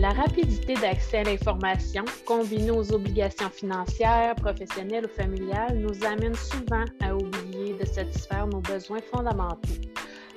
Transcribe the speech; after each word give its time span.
La 0.00 0.14
rapidité 0.14 0.72
d'accès 0.80 1.18
à 1.18 1.24
l'information, 1.24 2.06
combinée 2.24 2.70
aux 2.70 2.90
obligations 2.90 3.50
financières, 3.50 4.34
professionnelles 4.34 5.04
ou 5.04 5.14
familiales, 5.14 5.76
nous 5.76 6.06
amène 6.06 6.34
souvent 6.34 6.86
à 7.02 7.14
oublier 7.14 7.74
de 7.74 7.84
satisfaire 7.84 8.46
nos 8.46 8.60
besoins 8.60 9.02
fondamentaux. 9.12 9.74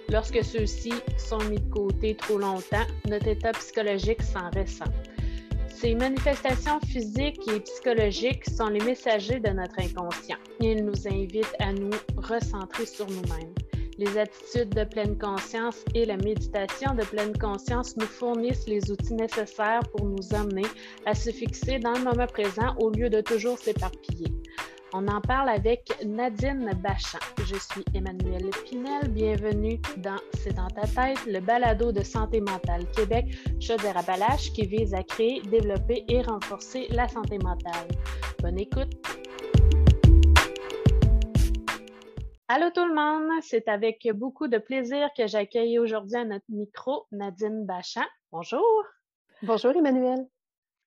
Lorsque 0.09 0.43
ceux-ci 0.43 0.91
sont 1.17 1.41
mis 1.45 1.61
de 1.61 1.69
côté 1.71 2.13
trop 2.13 2.39
longtemps, 2.39 2.85
notre 3.07 3.29
état 3.29 3.53
psychologique 3.53 4.21
s'en 4.21 4.49
ressent. 4.49 4.91
Ces 5.69 5.95
manifestations 5.95 6.81
physiques 6.81 7.47
et 7.47 7.61
psychologiques 7.61 8.43
sont 8.49 8.67
les 8.67 8.83
messagers 8.83 9.39
de 9.39 9.49
notre 9.51 9.79
inconscient. 9.79 10.39
Ils 10.59 10.83
nous 10.83 11.07
invitent 11.07 11.55
à 11.59 11.71
nous 11.71 11.91
recentrer 12.17 12.85
sur 12.85 13.07
nous-mêmes. 13.07 13.53
Les 14.03 14.17
attitudes 14.17 14.75
de 14.75 14.83
pleine 14.83 15.17
conscience 15.17 15.77
et 15.95 16.03
la 16.03 16.17
méditation 16.17 16.93
de 16.93 17.03
pleine 17.05 17.37
conscience 17.37 17.95
nous 17.95 18.05
fournissent 18.05 18.67
les 18.67 18.91
outils 18.91 19.13
nécessaires 19.13 19.79
pour 19.95 20.05
nous 20.05 20.33
amener 20.33 20.65
à 21.05 21.15
se 21.15 21.29
fixer 21.29 21.79
dans 21.79 21.93
le 21.93 22.03
moment 22.03 22.27
présent 22.27 22.75
au 22.79 22.89
lieu 22.89 23.09
de 23.09 23.21
toujours 23.21 23.57
s'éparpiller. 23.57 24.27
On 24.91 25.07
en 25.07 25.21
parle 25.21 25.47
avec 25.47 25.89
Nadine 26.05 26.69
Bachan. 26.83 27.19
Je 27.45 27.55
suis 27.55 27.85
Emmanuelle 27.93 28.49
Pinel. 28.69 29.07
Bienvenue 29.07 29.79
dans 29.97 30.19
C'est 30.33 30.53
dans 30.53 30.67
ta 30.67 30.81
tête, 30.81 31.25
le 31.25 31.39
balado 31.39 31.93
de 31.93 32.03
santé 32.03 32.41
mentale 32.41 32.85
Québec 32.93 33.27
Chaudière-Appalaches 33.61 34.51
qui 34.51 34.65
vise 34.65 34.93
à 34.93 35.03
créer, 35.03 35.41
développer 35.49 36.03
et 36.09 36.21
renforcer 36.23 36.87
la 36.89 37.07
santé 37.07 37.37
mentale. 37.37 37.87
Bonne 38.41 38.59
écoute! 38.59 39.22
Allô 42.49 42.69
tout 42.71 42.85
le 42.85 42.93
monde, 42.93 43.41
c'est 43.41 43.69
avec 43.69 44.05
beaucoup 44.13 44.49
de 44.49 44.57
plaisir 44.57 45.07
que 45.15 45.27
j'accueille 45.27 45.79
aujourd'hui 45.79 46.17
à 46.17 46.25
notre 46.25 46.45
micro 46.49 47.07
Nadine 47.13 47.65
Bachan. 47.65 48.03
Bonjour. 48.33 48.83
Bonjour 49.41 49.71
Emmanuel. 49.71 50.27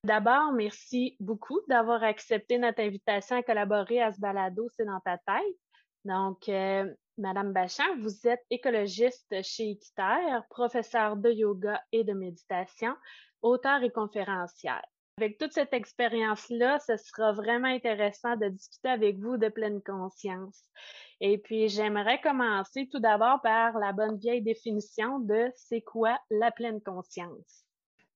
D'abord, 0.04 0.52
merci 0.52 1.16
beaucoup 1.18 1.58
d'avoir 1.66 2.02
accepté 2.02 2.58
notre 2.58 2.82
invitation 2.82 3.36
à 3.36 3.42
collaborer 3.42 4.02
à 4.02 4.12
ce 4.12 4.20
balado 4.20 4.68
C'est 4.76 4.84
dans 4.84 5.00
ta 5.00 5.16
tête. 5.16 5.56
Donc, 6.04 6.46
euh, 6.50 6.92
Madame 7.16 7.54
Bachan, 7.54 7.96
vous 8.00 8.28
êtes 8.28 8.44
écologiste 8.50 9.42
chez 9.42 9.70
Équiterre, 9.70 10.44
professeure 10.50 11.16
de 11.16 11.30
yoga 11.30 11.82
et 11.90 12.04
de 12.04 12.12
méditation, 12.12 12.94
auteur 13.40 13.82
et 13.82 13.90
conférencière. 13.90 14.84
Avec 15.18 15.38
toute 15.38 15.54
cette 15.54 15.72
expérience-là, 15.72 16.78
ce 16.86 16.98
sera 16.98 17.32
vraiment 17.32 17.68
intéressant 17.68 18.36
de 18.36 18.48
discuter 18.48 18.90
avec 18.90 19.18
vous 19.18 19.38
de 19.38 19.48
pleine 19.48 19.80
conscience. 19.80 20.62
Et 21.22 21.38
puis, 21.38 21.70
j'aimerais 21.70 22.20
commencer 22.20 22.86
tout 22.92 22.98
d'abord 23.00 23.40
par 23.40 23.78
la 23.78 23.94
bonne 23.94 24.18
vieille 24.18 24.42
définition 24.42 25.18
de 25.20 25.50
c'est 25.56 25.80
quoi 25.80 26.18
la 26.30 26.50
pleine 26.50 26.82
conscience. 26.82 27.64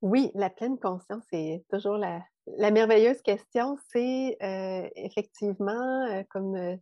Oui, 0.03 0.31
la 0.35 0.51
pleine 0.51 0.79
conscience, 0.79 1.25
c'est 1.31 1.65
toujours 1.71 1.97
la, 1.97 2.23
merveilleuse 2.71 3.23
question. 3.23 3.79
C'est 3.89 4.37
euh, 4.43 4.87
effectivement, 4.95 6.05
euh, 6.11 6.23
comme 6.29 6.55
euh, 6.55 6.77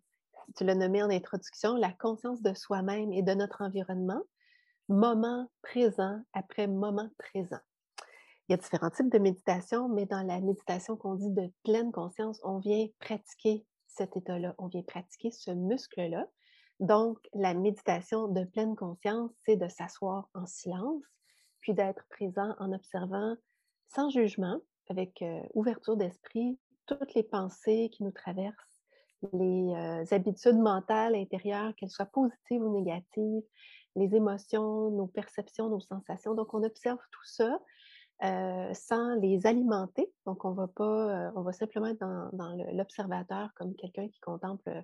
tu 0.57 0.65
l'as 0.65 0.75
nommé 0.75 1.01
en 1.01 1.11
introduction, 1.11 1.77
la 1.77 1.93
conscience 1.93 2.43
de 2.43 2.55
soi-même 2.55 3.13
et 3.13 3.23
de 3.23 3.35
notre 3.35 3.63
environnement, 3.63 4.23
moment 4.89 5.49
présent 5.63 6.21
après 6.33 6.67
moment 6.67 7.09
présent. 7.19 7.61
Il 8.49 8.53
y 8.53 8.55
a 8.55 8.57
différents 8.57 8.91
types 8.91 9.13
de 9.13 9.19
méditation, 9.19 9.91
mais 9.91 10.07
dans 10.07 10.27
la 10.27 10.41
méditation 10.41 10.97
qu'on 10.97 11.17
dit 11.17 11.31
de 11.31 11.53
pleine 11.65 11.93
conscience, 11.93 12.41
on 12.45 12.59
vient 12.59 12.87
pratiquer 12.99 13.67
cet 13.87 14.17
état-là, 14.17 14.55
on 14.57 14.69
vient 14.69 14.83
pratiquer 14.83 15.31
ce 15.31 15.51
muscle-là. 15.51 16.27
Donc, 16.81 17.19
la 17.35 17.53
méditation 17.53 18.29
de 18.29 18.45
pleine 18.45 18.75
conscience, 18.75 19.31
c'est 19.45 19.57
de 19.57 19.69
s'asseoir 19.69 20.31
en 20.33 20.47
silence, 20.47 21.05
puis 21.61 21.75
d'être 21.75 22.05
présent 22.09 22.55
en 22.59 22.73
observant 22.73 23.37
sans 23.89 24.09
jugement, 24.09 24.61
avec 24.89 25.23
ouverture 25.53 25.97
d'esprit, 25.97 26.59
toutes 26.87 27.13
les 27.13 27.25
pensées 27.25 27.91
qui 27.93 28.03
nous 28.03 28.13
traversent, 28.13 28.55
les 29.35 30.05
habitudes 30.11 30.57
mentales 30.57 31.15
intérieures, 31.17 31.75
qu'elles 31.75 31.91
soient 31.91 32.07
positives 32.07 32.63
ou 32.63 32.73
négatives, 32.73 33.43
les 33.97 34.15
émotions, 34.15 34.91
nos 34.91 35.07
perceptions, 35.07 35.69
nos 35.69 35.81
sensations. 35.81 36.35
Donc, 36.35 36.55
on 36.55 36.63
observe 36.63 37.01
tout 37.11 37.25
ça 37.25 37.61
sans 38.21 39.15
les 39.21 39.47
alimenter. 39.47 40.13
Donc, 40.27 40.45
on 40.45 40.53
va 40.53 40.69
pas, 40.69 41.33
on 41.35 41.43
va 41.43 41.53
simplement 41.53 41.87
être 41.87 42.01
dans, 42.01 42.57
l'observateur 42.73 43.51
comme 43.57 43.75
quelqu'un 43.75 44.09
qui 44.09 44.21
contemple 44.21 44.83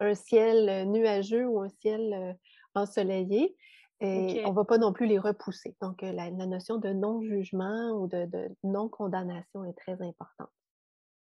un 0.00 0.14
ciel 0.14 0.88
nuageux 0.88 1.46
ou 1.46 1.60
un 1.60 1.68
ciel 1.68 2.36
ensoleillé. 2.74 3.56
Et 4.00 4.44
on 4.44 4.50
ne 4.50 4.54
va 4.54 4.64
pas 4.64 4.78
non 4.78 4.92
plus 4.92 5.06
les 5.06 5.18
repousser. 5.18 5.76
Donc, 5.80 6.02
la, 6.02 6.30
notion 6.30 6.78
de 6.78 6.90
non-jugement 6.90 7.90
ou 8.00 8.06
de, 8.06 8.26
de 8.26 8.48
non-condamnation 8.62 9.64
est 9.64 9.76
très 9.76 10.00
importante. 10.00 10.50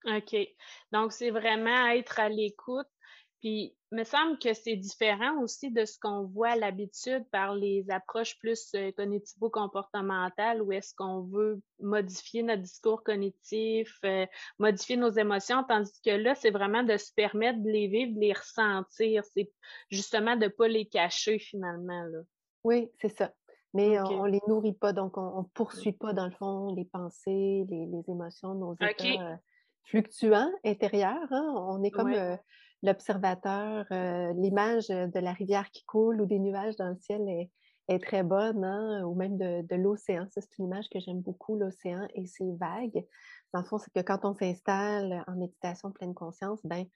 OK. 0.04 0.36
Donc, 0.92 1.12
c'est 1.12 1.30
vraiment 1.30 1.86
être 1.88 2.20
à 2.20 2.28
l'écoute 2.28 2.86
puis, 3.42 3.74
il 3.90 3.98
me 3.98 4.04
semble 4.04 4.38
que 4.38 4.54
c'est 4.54 4.76
différent 4.76 5.42
aussi 5.42 5.72
de 5.72 5.84
ce 5.84 5.98
qu'on 5.98 6.22
voit 6.22 6.50
à 6.50 6.56
l'habitude 6.56 7.24
par 7.32 7.56
les 7.56 7.90
approches 7.90 8.38
plus 8.38 8.72
euh, 8.76 8.92
cognitivo-comportementales 8.92 10.62
où 10.62 10.70
est-ce 10.70 10.94
qu'on 10.94 11.22
veut 11.22 11.60
modifier 11.80 12.44
notre 12.44 12.62
discours 12.62 13.02
cognitif, 13.02 13.98
euh, 14.04 14.26
modifier 14.60 14.96
nos 14.96 15.10
émotions, 15.10 15.64
tandis 15.68 16.00
que 16.04 16.10
là, 16.10 16.36
c'est 16.36 16.52
vraiment 16.52 16.84
de 16.84 16.96
se 16.96 17.12
permettre 17.12 17.58
de 17.64 17.68
les 17.68 17.88
vivre, 17.88 18.14
de 18.14 18.20
les 18.20 18.32
ressentir. 18.32 19.24
C'est 19.24 19.50
justement 19.90 20.36
de 20.36 20.44
ne 20.44 20.48
pas 20.48 20.68
les 20.68 20.86
cacher 20.86 21.40
finalement. 21.40 22.04
Là. 22.04 22.20
Oui, 22.62 22.92
c'est 23.00 23.14
ça. 23.14 23.32
Mais 23.74 23.98
on 23.98 24.24
ne 24.24 24.30
les 24.30 24.40
nourrit 24.46 24.74
pas, 24.74 24.92
donc 24.92 25.18
on 25.18 25.40
ne 25.40 25.48
poursuit 25.52 25.92
pas, 25.92 26.12
dans 26.12 26.26
le 26.26 26.32
fond, 26.32 26.72
les 26.76 26.84
pensées, 26.84 27.66
les, 27.68 28.04
émotions, 28.06 28.54
nos 28.54 28.74
états 28.74 29.04
euh, 29.04 29.36
fluctuants 29.82 30.52
intérieurs. 30.64 31.26
Hein. 31.32 31.54
On 31.56 31.82
est 31.82 31.90
comme 31.90 32.14
l'observateur, 32.82 33.86
euh, 33.90 34.32
l'image 34.34 34.88
de 34.88 35.18
la 35.18 35.32
rivière 35.32 35.70
qui 35.70 35.84
coule 35.84 36.20
ou 36.20 36.26
des 36.26 36.38
nuages 36.38 36.76
dans 36.76 36.88
le 36.88 36.96
ciel 36.96 37.28
est, 37.28 37.50
très 38.02 38.22
bonne, 38.22 38.64
hein, 38.64 39.04
ou 39.04 39.14
même 39.14 39.36
de, 39.36 39.74
l'océan. 39.76 40.26
Ça, 40.30 40.40
c'est 40.40 40.56
une 40.58 40.64
image 40.64 40.88
que 40.90 40.98
j'aime 40.98 41.20
beaucoup, 41.20 41.58
l'océan 41.58 42.08
et 42.14 42.26
ses 42.26 42.50
vagues. 42.58 43.04
Dans 43.52 43.60
le 43.60 43.66
fond, 43.66 43.76
c'est 43.76 43.92
que 43.92 44.00
quand 44.00 44.24
on 44.24 44.34
s'installe 44.34 45.22
en 45.26 45.32
méditation 45.32 45.90
pleine 45.90 46.14
conscience, 46.14 46.60
ben, 46.64 46.86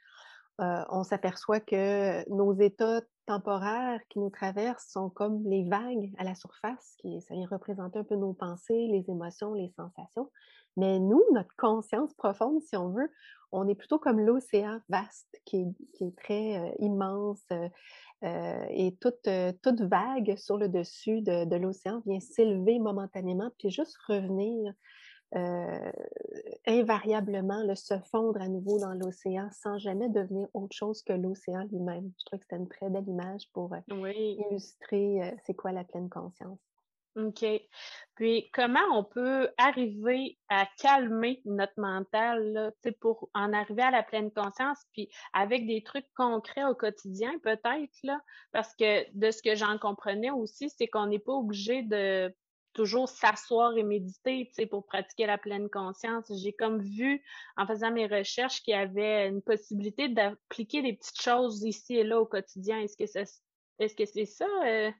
euh, 0.62 0.82
on 0.88 1.04
s'aperçoit 1.04 1.60
que 1.60 2.26
nos 2.30 2.54
états 2.54 3.02
temporaires 3.26 4.00
qui 4.08 4.18
nous 4.18 4.30
traversent 4.30 4.88
sont 4.88 5.10
comme 5.10 5.44
les 5.44 5.64
vagues 5.64 6.12
à 6.18 6.24
la 6.24 6.34
surface, 6.34 6.94
qui 6.98 7.20
ça 7.20 7.34
vient 7.34 7.46
représenter 7.46 7.98
un 7.98 8.04
peu 8.04 8.16
nos 8.16 8.32
pensées, 8.32 8.86
les 8.88 9.04
émotions, 9.08 9.54
les 9.54 9.70
sensations. 9.76 10.30
Mais 10.76 10.98
nous, 10.98 11.22
notre 11.32 11.54
conscience 11.56 12.12
profonde, 12.14 12.62
si 12.62 12.76
on 12.76 12.90
veut, 12.90 13.10
on 13.52 13.66
est 13.68 13.74
plutôt 13.74 13.98
comme 13.98 14.20
l'océan 14.20 14.80
vaste 14.88 15.40
qui 15.44 15.66
est, 16.00 16.16
très 16.16 16.58
euh, 16.58 16.70
immense 16.80 17.42
euh, 17.52 17.68
euh, 18.24 18.66
et 18.70 18.96
toute, 19.00 19.28
toute 19.62 19.80
vague 19.82 20.36
sur 20.36 20.56
le 20.56 20.68
dessus 20.68 21.20
de, 21.22 21.56
l'océan 21.56 22.02
vient 22.06 22.20
s'élever 22.20 22.78
momentanément 22.78 23.50
puis 23.58 23.70
juste 23.70 23.96
revenir 24.08 24.72
invariablement 26.66 27.62
le 27.64 27.74
se 27.74 27.98
fondre 28.10 28.40
à 28.40 28.48
nouveau 28.48 28.78
dans 28.78 28.92
l'océan 28.92 29.48
sans 29.50 29.78
jamais 29.78 30.08
devenir 30.08 30.48
autre 30.54 30.74
chose 30.74 31.02
que 31.02 31.12
l'océan 31.12 31.64
lui-même. 31.70 32.12
Je 32.18 32.24
trouve 32.26 32.38
que 32.40 32.46
c'était 32.48 32.62
une 32.62 32.68
très 32.68 32.88
belle 32.90 33.08
image 33.08 33.50
pour 33.52 33.74
illustrer 33.88 35.36
c'est 35.44 35.54
quoi 35.54 35.72
la 35.72 35.84
pleine 35.84 36.08
conscience. 36.08 36.58
OK. 37.16 37.46
Puis, 38.14 38.50
comment 38.52 38.84
on 38.92 39.02
peut 39.02 39.48
arriver 39.56 40.38
à 40.50 40.66
calmer 40.78 41.40
notre 41.46 41.78
mental, 41.78 42.52
là, 42.52 42.70
pour 43.00 43.30
en 43.34 43.54
arriver 43.54 43.82
à 43.82 43.90
la 43.90 44.02
pleine 44.02 44.30
conscience, 44.30 44.78
puis 44.92 45.08
avec 45.32 45.66
des 45.66 45.82
trucs 45.82 46.06
concrets 46.14 46.64
au 46.64 46.74
quotidien, 46.74 47.32
peut-être, 47.42 47.96
là, 48.02 48.20
parce 48.52 48.74
que 48.74 49.10
de 49.14 49.30
ce 49.30 49.42
que 49.42 49.54
j'en 49.54 49.78
comprenais 49.78 50.30
aussi, 50.30 50.68
c'est 50.68 50.88
qu'on 50.88 51.06
n'est 51.06 51.18
pas 51.18 51.32
obligé 51.32 51.82
de 51.82 52.34
toujours 52.76 53.08
s'asseoir 53.08 53.76
et 53.76 53.82
méditer, 53.82 54.50
pour 54.70 54.84
pratiquer 54.84 55.26
la 55.26 55.38
pleine 55.38 55.70
conscience. 55.70 56.30
J'ai 56.42 56.52
comme 56.52 56.80
vu, 56.80 57.22
en 57.56 57.66
faisant 57.66 57.90
mes 57.90 58.06
recherches, 58.06 58.62
qu'il 58.62 58.74
y 58.74 58.76
avait 58.76 59.28
une 59.28 59.40
possibilité 59.40 60.08
d'appliquer 60.08 60.82
des 60.82 60.92
petites 60.92 61.20
choses 61.20 61.62
ici 61.64 61.96
et 61.96 62.04
là 62.04 62.20
au 62.20 62.26
quotidien. 62.26 62.78
Est-ce 62.80 62.96
que 62.96 63.06
c'est 63.06 63.24
est-ce 63.78 63.94
que 63.94 64.06
c'est 64.06 64.26
ça? 64.26 64.46
Euh? 64.64 64.90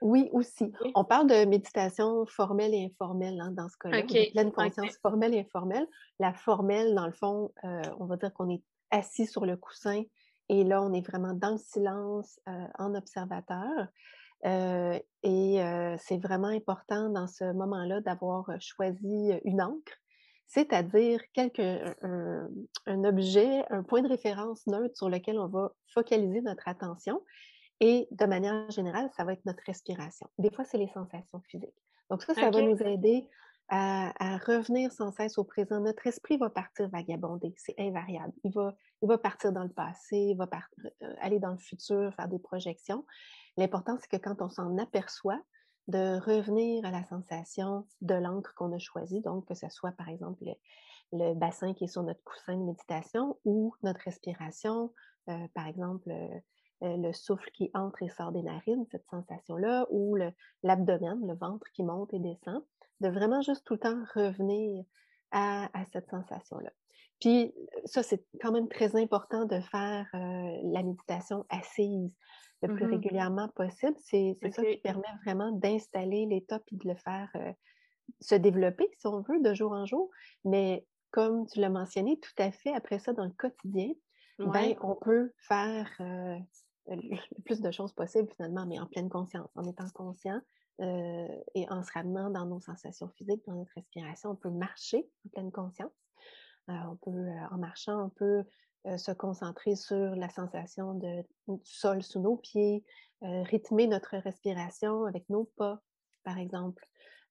Oui, 0.00 0.28
aussi. 0.32 0.72
On 0.94 1.04
parle 1.04 1.28
de 1.28 1.44
méditation 1.44 2.26
formelle 2.26 2.74
et 2.74 2.84
informelle 2.84 3.40
hein, 3.40 3.52
dans 3.52 3.68
ce 3.68 3.76
cas-là. 3.78 4.02
Pleine 4.32 4.52
conscience 4.52 4.96
formelle 5.00 5.34
et 5.34 5.40
informelle. 5.40 5.86
La 6.18 6.32
formelle, 6.32 6.94
dans 6.94 7.06
le 7.06 7.12
fond, 7.12 7.52
euh, 7.64 7.82
on 7.98 8.06
va 8.06 8.16
dire 8.16 8.32
qu'on 8.32 8.50
est 8.50 8.62
assis 8.90 9.26
sur 9.26 9.46
le 9.46 9.56
coussin 9.56 10.02
et 10.48 10.64
là, 10.64 10.82
on 10.82 10.92
est 10.92 11.06
vraiment 11.06 11.34
dans 11.34 11.52
le 11.52 11.58
silence, 11.58 12.40
euh, 12.48 12.66
en 12.78 12.94
observateur. 12.94 13.88
Euh, 14.44 14.98
et 15.22 15.58
c'est 15.98 16.18
vraiment 16.18 16.48
important 16.48 17.08
dans 17.08 17.28
ce 17.28 17.52
moment-là 17.52 18.00
d'avoir 18.00 18.50
choisi 18.60 19.30
une 19.44 19.62
encre, 19.62 19.92
c'est-à-dire 20.48 21.20
quelque, 21.32 21.94
un 22.86 23.04
objet, 23.04 23.64
un 23.70 23.84
point 23.84 24.02
de 24.02 24.08
référence 24.08 24.66
neutre 24.66 24.96
sur 24.96 25.08
lequel 25.08 25.38
on 25.38 25.46
va 25.46 25.72
focaliser 25.94 26.40
notre 26.40 26.66
attention 26.66 27.20
et 27.82 28.06
de 28.12 28.26
manière 28.26 28.70
générale, 28.70 29.10
ça 29.16 29.24
va 29.24 29.32
être 29.32 29.44
notre 29.44 29.62
respiration. 29.66 30.28
Des 30.38 30.52
fois, 30.52 30.64
c'est 30.64 30.78
les 30.78 30.86
sensations 30.94 31.42
physiques. 31.48 31.74
Donc 32.10 32.22
ça, 32.22 32.32
ça 32.32 32.48
va 32.48 32.62
nous 32.62 32.80
aider 32.80 33.28
à, 33.68 34.36
revenir 34.46 34.92
sans 34.92 35.10
cesse 35.10 35.36
au 35.36 35.42
présent. 35.42 35.80
Notre 35.80 36.06
esprit 36.06 36.36
va 36.36 36.48
partir 36.48 36.88
vagabonder, 36.90 37.52
c'est 37.56 37.74
invariable. 37.78 38.34
Il 38.44 38.52
va, 38.52 38.76
il 39.02 39.08
va 39.08 39.18
partir 39.18 39.50
dans 39.50 39.64
le 39.64 39.68
passé, 39.70 40.16
il 40.16 40.36
va 40.36 40.48
euh, 40.84 41.14
aller 41.20 41.40
dans 41.40 41.50
le 41.50 41.58
futur, 41.58 42.14
faire 42.14 42.28
des 42.28 42.38
projections. 42.38 43.04
L'important, 43.56 43.96
c'est 44.00 44.08
que 44.08 44.22
quand 44.22 44.40
on 44.40 44.48
s'en 44.48 44.78
aperçoit, 44.78 45.40
de 45.88 46.18
revenir 46.20 46.84
à 46.84 46.90
la 46.90 47.04
sensation 47.04 47.86
de 48.00 48.14
l'encre 48.14 48.54
qu'on 48.54 48.72
a 48.72 48.78
choisie, 48.78 49.20
donc 49.20 49.46
que 49.46 49.54
ce 49.54 49.68
soit 49.68 49.92
par 49.92 50.08
exemple 50.08 50.44
le, 51.12 51.34
bassin 51.34 51.74
qui 51.74 51.84
est 51.84 51.88
sur 51.88 52.02
notre 52.02 52.22
coussin 52.22 52.56
de 52.56 52.62
méditation 52.62 53.36
ou 53.44 53.74
notre 53.82 54.00
respiration, 54.00 54.92
euh, 55.28 55.48
par 55.54 55.66
exemple 55.66 56.10
euh, 56.10 56.96
le 56.96 57.12
souffle 57.12 57.50
qui 57.52 57.70
entre 57.74 58.02
et 58.02 58.08
sort 58.08 58.32
des 58.32 58.42
narines, 58.42 58.86
cette 58.90 59.06
sensation-là, 59.08 59.86
ou 59.90 60.16
l'abdomen, 60.62 61.20
le, 61.26 61.34
ventre 61.34 61.66
qui 61.74 61.82
monte 61.82 62.12
et 62.14 62.18
descend 62.18 62.64
de 63.00 63.08
vraiment 63.08 63.42
juste 63.42 63.64
tout 63.66 63.74
le 63.74 63.80
temps 63.80 64.02
revenir 64.14 64.84
à, 65.32 65.68
cette 65.92 66.08
sensation-là. 66.10 66.70
Puis 67.20 67.54
ça, 67.84 68.02
c'est 68.02 68.24
quand 68.40 68.52
même 68.52 68.68
très 68.68 69.00
important 69.00 69.44
de 69.44 69.60
faire 69.60 70.08
la 70.12 70.82
méditation 70.82 71.46
assise 71.48 72.12
le 72.62 72.74
plus 72.74 72.86
mmh 72.86 72.90
régulièrement 72.90 73.48
possible. 73.50 73.94
C'est 73.98 74.36
ça 74.50 74.64
qui 74.64 74.76
permet 74.78 75.06
vraiment 75.24 75.52
d'installer 75.52 76.26
l'état 76.26 76.58
puis 76.60 76.76
de 76.76 76.88
le 76.88 76.94
faire 76.94 77.30
se 78.20 78.34
développer, 78.34 78.88
si 78.98 79.06
on 79.06 79.20
veut, 79.20 79.40
de 79.40 79.54
jour 79.54 79.72
en 79.72 79.86
jour. 79.86 80.10
Mais 80.44 80.86
comme 81.10 81.46
tu 81.46 81.60
l'as 81.60 81.70
mentionné, 81.70 82.18
tout 82.18 82.42
à 82.42 82.50
fait, 82.50 82.72
après 82.74 82.98
ça, 82.98 83.12
dans 83.12 83.24
le 83.24 83.32
quotidien, 83.32 83.92
ben, 84.38 84.74
on 84.80 84.96
peut 84.96 85.32
faire 85.48 85.88
le 86.88 87.42
plus 87.44 87.60
de 87.60 87.70
choses 87.70 87.92
possibles 87.92 88.28
finalement, 88.36 88.66
mais 88.66 88.80
en 88.80 88.86
pleine 88.86 89.08
conscience, 89.08 89.48
en 89.54 89.64
étant 89.64 89.88
conscient 89.94 90.40
euh, 90.80 91.28
et 91.54 91.68
en 91.70 91.82
se 91.82 91.92
ramenant 91.92 92.30
dans 92.30 92.46
nos 92.46 92.60
sensations 92.60 93.08
physiques, 93.10 93.42
dans 93.46 93.54
notre 93.54 93.72
respiration, 93.76 94.30
on 94.30 94.36
peut 94.36 94.50
marcher 94.50 95.08
en 95.26 95.28
pleine 95.30 95.52
conscience. 95.52 95.92
Euh, 96.70 96.74
on 96.90 96.96
peut, 96.96 97.10
euh, 97.10 97.46
en 97.50 97.58
marchant, 97.58 98.06
on 98.06 98.08
peut 98.10 98.44
se 98.84 99.12
concentrer 99.12 99.76
sur 99.76 100.16
la 100.16 100.28
sensation 100.28 100.94
de, 100.94 101.22
du 101.48 101.60
sol 101.64 102.02
sous 102.02 102.20
nos 102.20 102.36
pieds, 102.36 102.84
rythmer 103.20 103.86
notre 103.86 104.16
respiration 104.16 105.04
avec 105.04 105.28
nos 105.28 105.44
pas, 105.56 105.80
par 106.24 106.38
exemple. 106.38 106.84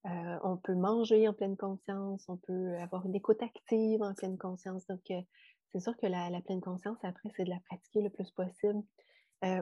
on 0.06 0.58
peut 0.64 0.76
manger 0.76 1.28
en 1.28 1.34
pleine 1.34 1.58
conscience, 1.58 2.24
on 2.30 2.38
peut 2.38 2.78
avoir 2.78 3.06
une 3.06 3.16
écoute 3.16 3.42
active 3.44 4.02
en 4.02 4.14
pleine 4.14 4.38
conscience. 4.38 4.88
Donc, 4.88 5.02
c'est 5.08 5.80
sûr 5.80 5.96
que 5.98 6.08
la, 6.08 6.42
pleine 6.42 6.62
conscience, 6.62 6.98
après, 7.04 7.30
c'est 7.36 7.44
de 7.44 7.50
la 7.50 7.60
pratiquer 7.70 8.02
le 8.02 8.10
plus 8.10 8.32
possible 8.32 8.82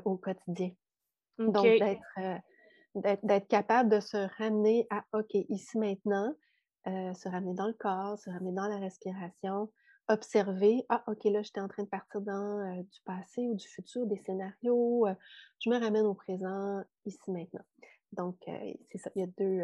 au 0.06 0.18
quotidien. 0.18 0.72
Donc, 1.40 1.66
d'être 1.66 2.42
d'être 2.96 3.48
capable 3.48 3.90
de 3.90 4.00
se 4.00 4.18
ramener 4.38 4.88
à 4.90 5.04
OK, 5.14 5.34
ici 5.34 5.78
maintenant, 5.78 6.34
euh, 6.88 7.14
se 7.14 7.30
ramener 7.30 7.54
dans 7.54 7.68
le 7.68 7.74
corps, 7.74 8.18
se 8.18 8.30
ramener 8.30 8.52
dans 8.52 8.68
la 8.68 8.78
respiration, 8.78 9.72
observer 10.10 10.86
Ah, 10.90 11.04
OK, 11.08 11.24
là, 11.26 11.42
j'étais 11.42 11.62
en 11.62 11.68
train 11.68 11.84
de 11.84 11.88
partir 11.88 12.22
dans 12.22 12.82
du 12.82 13.02
passé 13.06 13.48
ou 13.48 13.56
du 13.56 13.68
futur, 13.68 14.06
des 14.06 14.18
scénarios. 14.18 15.08
Je 15.60 15.70
me 15.70 15.80
ramène 15.80 16.06
au 16.06 16.14
présent, 16.14 16.82
ici 17.06 17.32
maintenant. 17.32 17.66
Donc, 18.12 18.38
c'est 18.92 18.98
ça, 18.98 19.12
il 19.16 19.20
y 19.22 19.24
a 19.24 19.28
deux, 19.38 19.62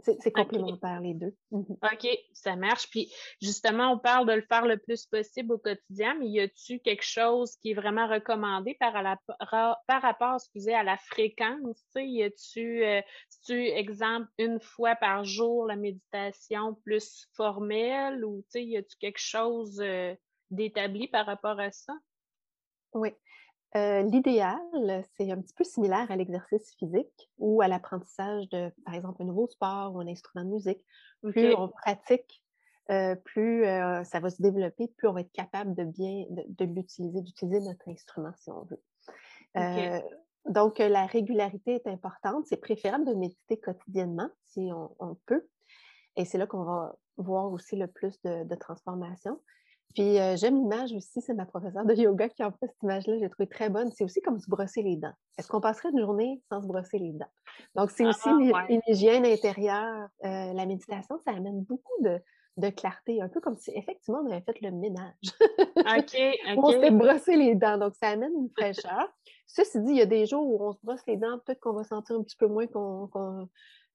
c'est 0.00 0.32
complémentaire, 0.32 1.00
les 1.00 1.14
deux. 1.14 1.34
Mmh 1.50 1.62
OK, 1.82 2.08
ça 2.32 2.56
marche. 2.56 2.90
Puis 2.90 3.12
justement, 3.40 3.92
on 3.92 3.98
parle 3.98 4.26
de 4.26 4.32
le 4.32 4.42
faire 4.42 4.66
le 4.66 4.76
plus 4.76 5.06
possible 5.06 5.54
au 5.54 5.58
quotidien, 5.58 6.14
mais 6.18 6.28
y 6.28 6.40
a-tu 6.40 6.80
quelque 6.80 7.04
chose 7.04 7.56
qui 7.56 7.70
est 7.70 7.74
vraiment 7.74 8.06
recommandé 8.06 8.74
par, 8.74 8.92
par 9.86 10.02
rapport 10.02 10.34
excusez, 10.34 10.74
à 10.74 10.82
la 10.82 10.96
fréquence? 10.96 11.82
Y 11.94 12.22
a-tu, 12.22 12.84
euh, 12.84 13.00
tu 13.46 13.54
exemple, 13.54 14.28
une 14.38 14.60
fois 14.60 14.94
par 14.96 15.24
jour 15.24 15.66
la 15.66 15.76
méditation 15.76 16.74
plus 16.84 17.26
formelle 17.32 18.24
ou 18.24 18.44
y 18.54 18.76
a-tu 18.76 18.96
quelque 18.98 19.20
chose 19.20 19.80
euh, 19.80 20.14
d'établi 20.50 21.08
par 21.08 21.26
rapport 21.26 21.58
à 21.60 21.70
ça? 21.70 21.94
Oui. 22.92 23.10
Euh, 23.76 24.02
l'idéal, 24.02 24.60
c'est 25.16 25.30
un 25.32 25.40
petit 25.40 25.54
peu 25.54 25.64
similaire 25.64 26.08
à 26.08 26.16
l'exercice 26.16 26.74
physique 26.78 27.30
ou 27.38 27.60
à 27.60 27.66
l'apprentissage 27.66 28.48
de, 28.50 28.70
par 28.84 28.94
exemple, 28.94 29.22
un 29.22 29.26
nouveau 29.26 29.48
sport 29.48 29.94
ou 29.94 30.00
un 30.00 30.06
instrument 30.06 30.44
de 30.44 30.50
musique. 30.50 30.80
Plus 31.22 31.54
on 31.54 31.68
pratique, 31.68 32.42
euh, 32.90 33.16
plus 33.16 33.64
euh, 33.64 34.04
ça 34.04 34.20
va 34.20 34.30
se 34.30 34.40
développer, 34.40 34.86
plus 34.96 35.08
on 35.08 35.12
va 35.12 35.22
être 35.22 35.32
capable 35.32 35.74
de 35.74 35.84
bien 35.84 36.24
de, 36.28 36.64
l'utiliser, 36.64 37.20
d'utiliser 37.22 37.60
notre 37.60 37.88
instrument 37.88 38.32
si 38.36 38.50
on 38.50 38.62
veut. 38.64 40.02
donc, 40.46 40.78
la 40.78 41.06
régularité 41.06 41.74
est 41.74 41.88
importante. 41.88 42.46
C'est 42.46 42.58
préférable 42.58 43.06
de 43.06 43.14
méditer 43.14 43.58
quotidiennement 43.58 44.28
si 44.44 44.70
on, 44.72 45.16
peut. 45.26 45.48
Et 46.16 46.24
c'est 46.24 46.38
là 46.38 46.46
qu'on 46.46 46.62
va 46.62 46.94
voir 47.16 47.50
aussi 47.50 47.74
le 47.74 47.88
plus 47.88 48.22
de, 48.22 48.44
de 48.44 48.54
transformation. 48.54 49.40
Puis 49.94 50.16
j'aime 50.36 50.56
l'image 50.56 50.92
aussi, 50.92 51.20
c'est 51.20 51.34
ma 51.34 51.46
professeure 51.46 51.84
de 51.84 51.94
yoga 51.94 52.28
qui 52.28 52.42
a 52.42 52.50
fait 52.50 52.66
cette 52.66 52.82
image-là, 52.82 53.18
j'ai 53.18 53.30
trouvé 53.30 53.48
très 53.48 53.70
bonne. 53.70 53.90
C'est 53.92 54.04
aussi 54.04 54.20
comme 54.20 54.38
se 54.40 54.50
brosser 54.50 54.82
les 54.82 54.96
dents. 54.96 55.12
Est-ce 55.38 55.48
qu'on 55.48 55.60
passerait 55.60 55.90
une 55.90 56.00
journée 56.00 56.42
sans 56.50 56.62
se 56.62 56.66
brosser 56.66 56.98
les 56.98 57.12
dents? 57.12 57.30
Donc, 57.76 57.90
c'est 57.90 58.04
aussi 58.04 58.28
ah, 58.28 58.66
une, 58.68 58.80
hygiène 58.88 59.24
intérieure. 59.24 60.08
la 60.22 60.66
méditation, 60.66 61.18
ça 61.24 61.32
amène 61.32 61.62
beaucoup 61.62 62.02
de, 62.02 62.70
clarté, 62.70 63.20
un 63.20 63.28
peu 63.28 63.40
comme 63.40 63.56
si 63.56 63.70
effectivement 63.74 64.20
on 64.24 64.30
avait 64.30 64.40
fait 64.42 64.60
le 64.60 64.72
ménage. 64.72 65.14
OK, 65.76 65.84
OK. 66.56 66.58
on 66.58 66.70
s'est 66.70 66.90
brossé 66.90 67.36
les 67.36 67.54
dents, 67.54 67.78
donc 67.78 67.94
ça 67.94 68.08
amène 68.08 68.32
une 68.32 68.50
fraîcheur. 68.50 69.08
Ceci 69.46 69.80
dit, 69.80 69.92
il 69.92 69.98
y 69.98 70.02
a 70.02 70.06
des 70.06 70.26
jours 70.26 70.46
où 70.46 70.64
on 70.64 70.72
se 70.72 70.78
brosse 70.82 71.06
les 71.06 71.16
dents, 71.16 71.38
peut-être 71.44 71.60
qu'on 71.60 71.72
va 71.72 71.84
sentir 71.84 72.16
un 72.16 72.22
petit 72.22 72.36
peu 72.36 72.46
moins 72.46 72.66
qu'on, 72.66 73.48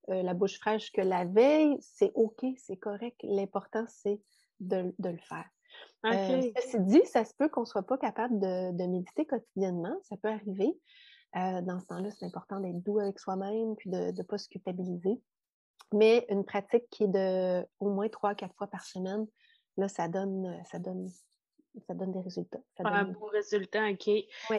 la 0.08 0.34
bouche 0.34 0.60
fraîche 0.60 0.92
que 0.92 1.02
la 1.02 1.26
veille. 1.26 1.78
C'est 1.82 2.12
OK, 2.16 2.46
c'est 2.58 2.78
correct. 2.78 3.20
L'important, 3.24 3.86
c'est 3.88 4.22
de, 4.60 4.94
le 5.00 5.18
faire. 5.18 5.46
Euh, 6.06 6.42
ceci 6.56 6.80
dit, 6.80 7.02
ça 7.06 7.26
se 7.26 7.34
peut 7.34 7.50
qu'on 7.50 7.62
ne 7.62 7.66
soit 7.66 7.84
pas 7.84 7.98
capable 7.98 8.40
de, 8.40 8.88
méditer 8.88 9.26
quotidiennement. 9.26 9.98
Ça 10.04 10.16
peut 10.18 10.30
arriver. 10.30 10.78
Euh, 11.36 11.62
dans 11.62 11.80
ce 11.80 11.86
temps-là, 11.88 12.10
c'est 12.12 12.26
important 12.26 12.60
d'être 12.60 12.82
doux 12.84 13.00
avec 13.00 13.20
soi-même 13.20 13.76
puis 13.76 13.90
de 13.90 14.12
ne 14.12 14.24
pas 14.24 14.38
se 14.38 14.48
culpabiliser. 14.48 15.22
Mais 15.94 16.26
une 16.30 16.46
pratique 16.46 16.86
qui 16.90 17.04
est 17.04 17.08
de 17.08 17.66
au 17.80 17.90
moins 17.90 18.10
trois, 18.10 18.36
quatre 18.36 18.56
fois 18.56 18.68
par 18.68 18.84
semaine, 18.84 19.28
là, 19.78 19.88
ça 19.88 20.08
donne, 20.08 20.58
ça 20.66 20.80
donne, 20.80 21.10
ça 21.88 21.94
donne 21.94 22.12
des 22.12 22.22
résultats. 22.22 22.60
Un 22.80 23.06
bon 23.06 23.26
résultat, 23.26 23.90
OK. 23.90 24.10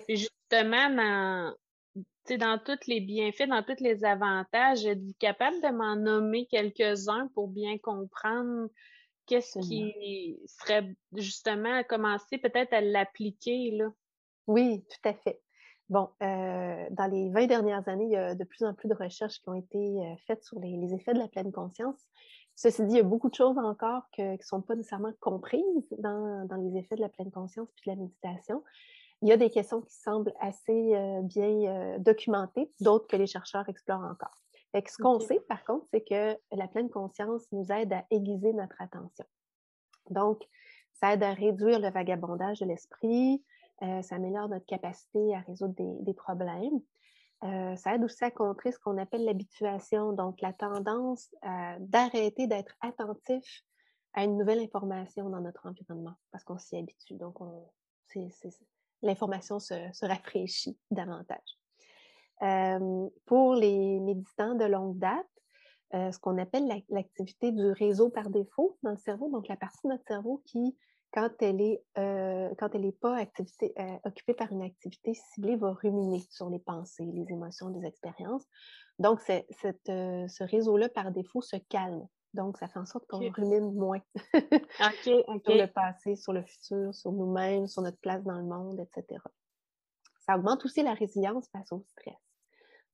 Justement, 0.08 0.90
dans, 0.90 1.54
dans 2.36 2.58
tous 2.58 2.86
les 2.86 3.00
bienfaits, 3.00 3.48
dans 3.48 3.62
tous 3.62 3.82
les 3.82 4.04
avantages, 4.04 4.84
êtes-vous 4.84 5.14
capable 5.18 5.60
de 5.62 5.68
m'en 5.68 5.96
nommer 5.96 6.46
quelques-uns 6.46 7.28
pour 7.34 7.48
bien 7.48 7.78
comprendre 7.78 8.68
qu'est-ce 9.30 9.60
qui 9.60 10.40
serait 10.46 10.92
justement 11.14 11.72
à 11.72 11.84
commencer 11.84 12.36
peut-être 12.36 12.72
à 12.72 12.80
l'appliquer, 12.80 13.70
là? 13.70 13.86
Oui, 14.48 14.84
tout 14.90 15.08
à 15.08 15.14
fait. 15.14 15.40
Bon, 15.88 16.08
euh, 16.20 16.86
dans 16.90 17.06
les 17.06 17.30
20 17.30 17.46
dernières 17.46 17.88
années, 17.88 18.06
il 18.06 18.10
y 18.10 18.16
a 18.16 18.34
de 18.34 18.44
plus 18.44 18.64
en 18.64 18.74
plus 18.74 18.88
de 18.88 18.94
recherches 18.94 19.40
qui 19.40 19.48
ont 19.48 19.54
été 19.54 19.78
euh, 19.78 20.14
faites 20.26 20.42
sur 20.42 20.58
les, 20.58 20.94
effets 20.94 21.14
de 21.14 21.20
la 21.20 21.28
pleine 21.28 21.52
conscience. 21.52 22.00
Ceci 22.56 22.84
dit, 22.86 22.94
il 22.94 22.96
y 22.96 23.00
a 23.00 23.04
beaucoup 23.04 23.30
de 23.30 23.34
choses 23.34 23.56
encore 23.56 24.02
qui 24.12 24.22
ne 24.22 24.36
sont 24.42 24.62
pas 24.62 24.74
nécessairement 24.74 25.12
comprises 25.20 25.62
dans, 25.98 26.48
les 26.60 26.78
effets 26.78 26.96
de 26.96 27.00
la 27.00 27.08
pleine 27.08 27.30
conscience 27.30 27.68
puis 27.76 27.90
de 27.90 27.96
la 27.96 28.02
méditation. 28.02 28.64
Il 29.22 29.28
y 29.28 29.32
a 29.32 29.36
des 29.36 29.50
questions 29.50 29.80
qui 29.80 29.94
semblent 29.94 30.34
assez 30.40 30.96
euh, 30.96 31.22
bien 31.22 31.98
documentées, 31.98 32.70
d'autres 32.80 33.06
que 33.06 33.16
les 33.16 33.26
chercheurs 33.28 33.68
explorent 33.68 34.04
encore 34.04 34.34
ce 34.74 35.02
qu'on 35.02 35.20
sait, 35.20 35.40
par 35.48 35.64
contre, 35.64 35.86
c'est 35.92 36.02
que 36.02 36.38
la 36.52 36.68
pleine 36.68 36.90
conscience 36.90 37.42
nous 37.52 37.70
aide 37.72 37.92
à 37.92 38.04
aiguiser 38.10 38.52
notre 38.52 38.80
attention. 38.80 39.24
Donc, 40.10 40.42
ça 40.94 41.14
aide 41.14 41.22
à 41.22 41.32
réduire 41.32 41.80
le 41.80 41.90
vagabondage 41.90 42.60
de 42.60 42.66
l'esprit, 42.66 43.42
euh, 43.82 44.02
ça 44.02 44.16
améliore 44.16 44.48
notre 44.48 44.66
capacité 44.66 45.34
à 45.34 45.40
résoudre 45.40 45.74
des, 45.76 46.14
problèmes. 46.14 46.80
Euh, 47.42 47.74
ça 47.76 47.94
aide 47.94 48.04
aussi 48.04 48.22
à 48.22 48.30
contrer 48.30 48.70
ce 48.70 48.78
qu'on 48.78 48.98
appelle 48.98 49.24
l'habituation, 49.24 50.12
donc 50.12 50.40
la 50.40 50.52
tendance 50.52 51.34
d'arrêter 51.78 52.46
d'être 52.46 52.76
attentif 52.80 53.62
à 54.12 54.24
une 54.24 54.36
nouvelle 54.36 54.60
information 54.60 55.30
dans 55.30 55.40
notre 55.40 55.66
environnement 55.66 56.14
parce 56.32 56.44
qu'on 56.44 56.58
s'y 56.58 56.76
habitue. 56.76 57.14
Donc, 57.14 57.38
l'information 59.02 59.58
se 59.58 60.04
rafraîchit 60.04 60.78
davantage 60.90 61.59
pour 63.26 63.54
les 63.54 64.00
méditants 64.00 64.54
de 64.54 64.64
longue 64.64 64.98
date, 64.98 65.26
ce 65.92 66.18
qu'on 66.18 66.38
appelle 66.38 66.66
l'activité 66.88 67.52
du 67.52 67.72
réseau 67.72 68.10
par 68.10 68.30
défaut 68.30 68.78
dans 68.82 68.92
le 68.92 68.96
cerveau, 68.96 69.30
donc 69.30 69.48
la 69.48 69.56
partie 69.56 69.80
de 69.84 69.92
notre 69.92 70.04
cerveau 70.06 70.42
qui, 70.46 70.76
quand 71.12 71.30
elle 71.40 71.56
n'est 71.56 71.82
elle 71.94 72.92
pas 73.00 73.16
activité, 73.16 73.74
occupée 74.04 74.34
par 74.34 74.52
une 74.52 74.62
activité 74.62 75.14
ciblée, 75.14 75.56
va 75.56 75.72
ruminer 75.72 76.22
sur 76.30 76.48
les 76.48 76.60
pensées, 76.60 77.06
les 77.12 77.30
émotions, 77.30 77.68
les 77.68 77.86
expériences. 77.86 78.46
Donc, 78.98 79.20
cette, 79.20 79.46
ce 79.86 80.44
réseau-là, 80.44 80.88
par 80.88 81.10
défaut, 81.10 81.42
se 81.42 81.56
calme. 81.56 82.06
Donc, 82.34 82.58
ça 82.58 82.68
fait 82.68 82.78
en 82.78 82.86
sorte 82.86 83.06
qu'on 83.08 83.18
rumine 83.18 83.72
moins 83.74 84.00
sur 85.02 85.54
le 85.54 85.66
passé, 85.66 86.14
sur 86.16 86.32
le 86.32 86.42
futur, 86.44 86.94
sur 86.94 87.10
nous-mêmes, 87.10 87.66
sur 87.66 87.82
notre 87.82 87.98
place 87.98 88.22
dans 88.22 88.38
le 88.38 88.44
monde, 88.44 88.78
etc. 88.78 89.20
Ça 90.20 90.36
augmente 90.36 90.64
aussi 90.64 90.82
la 90.82 90.94
résilience 90.94 91.48
face 91.48 91.72
au 91.72 91.82
stress. 91.88 92.14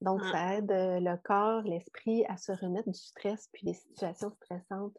Donc, 0.00 0.20
Ah. 0.24 0.32
ça 0.32 0.54
aide 0.56 0.70
le 0.70 1.16
corps, 1.16 1.62
l'esprit 1.62 2.24
à 2.26 2.36
se 2.36 2.52
remettre 2.52 2.88
du 2.90 2.98
stress 2.98 3.48
puis 3.52 3.64
des 3.64 3.74
situations 3.74 4.30
stressantes 4.30 4.96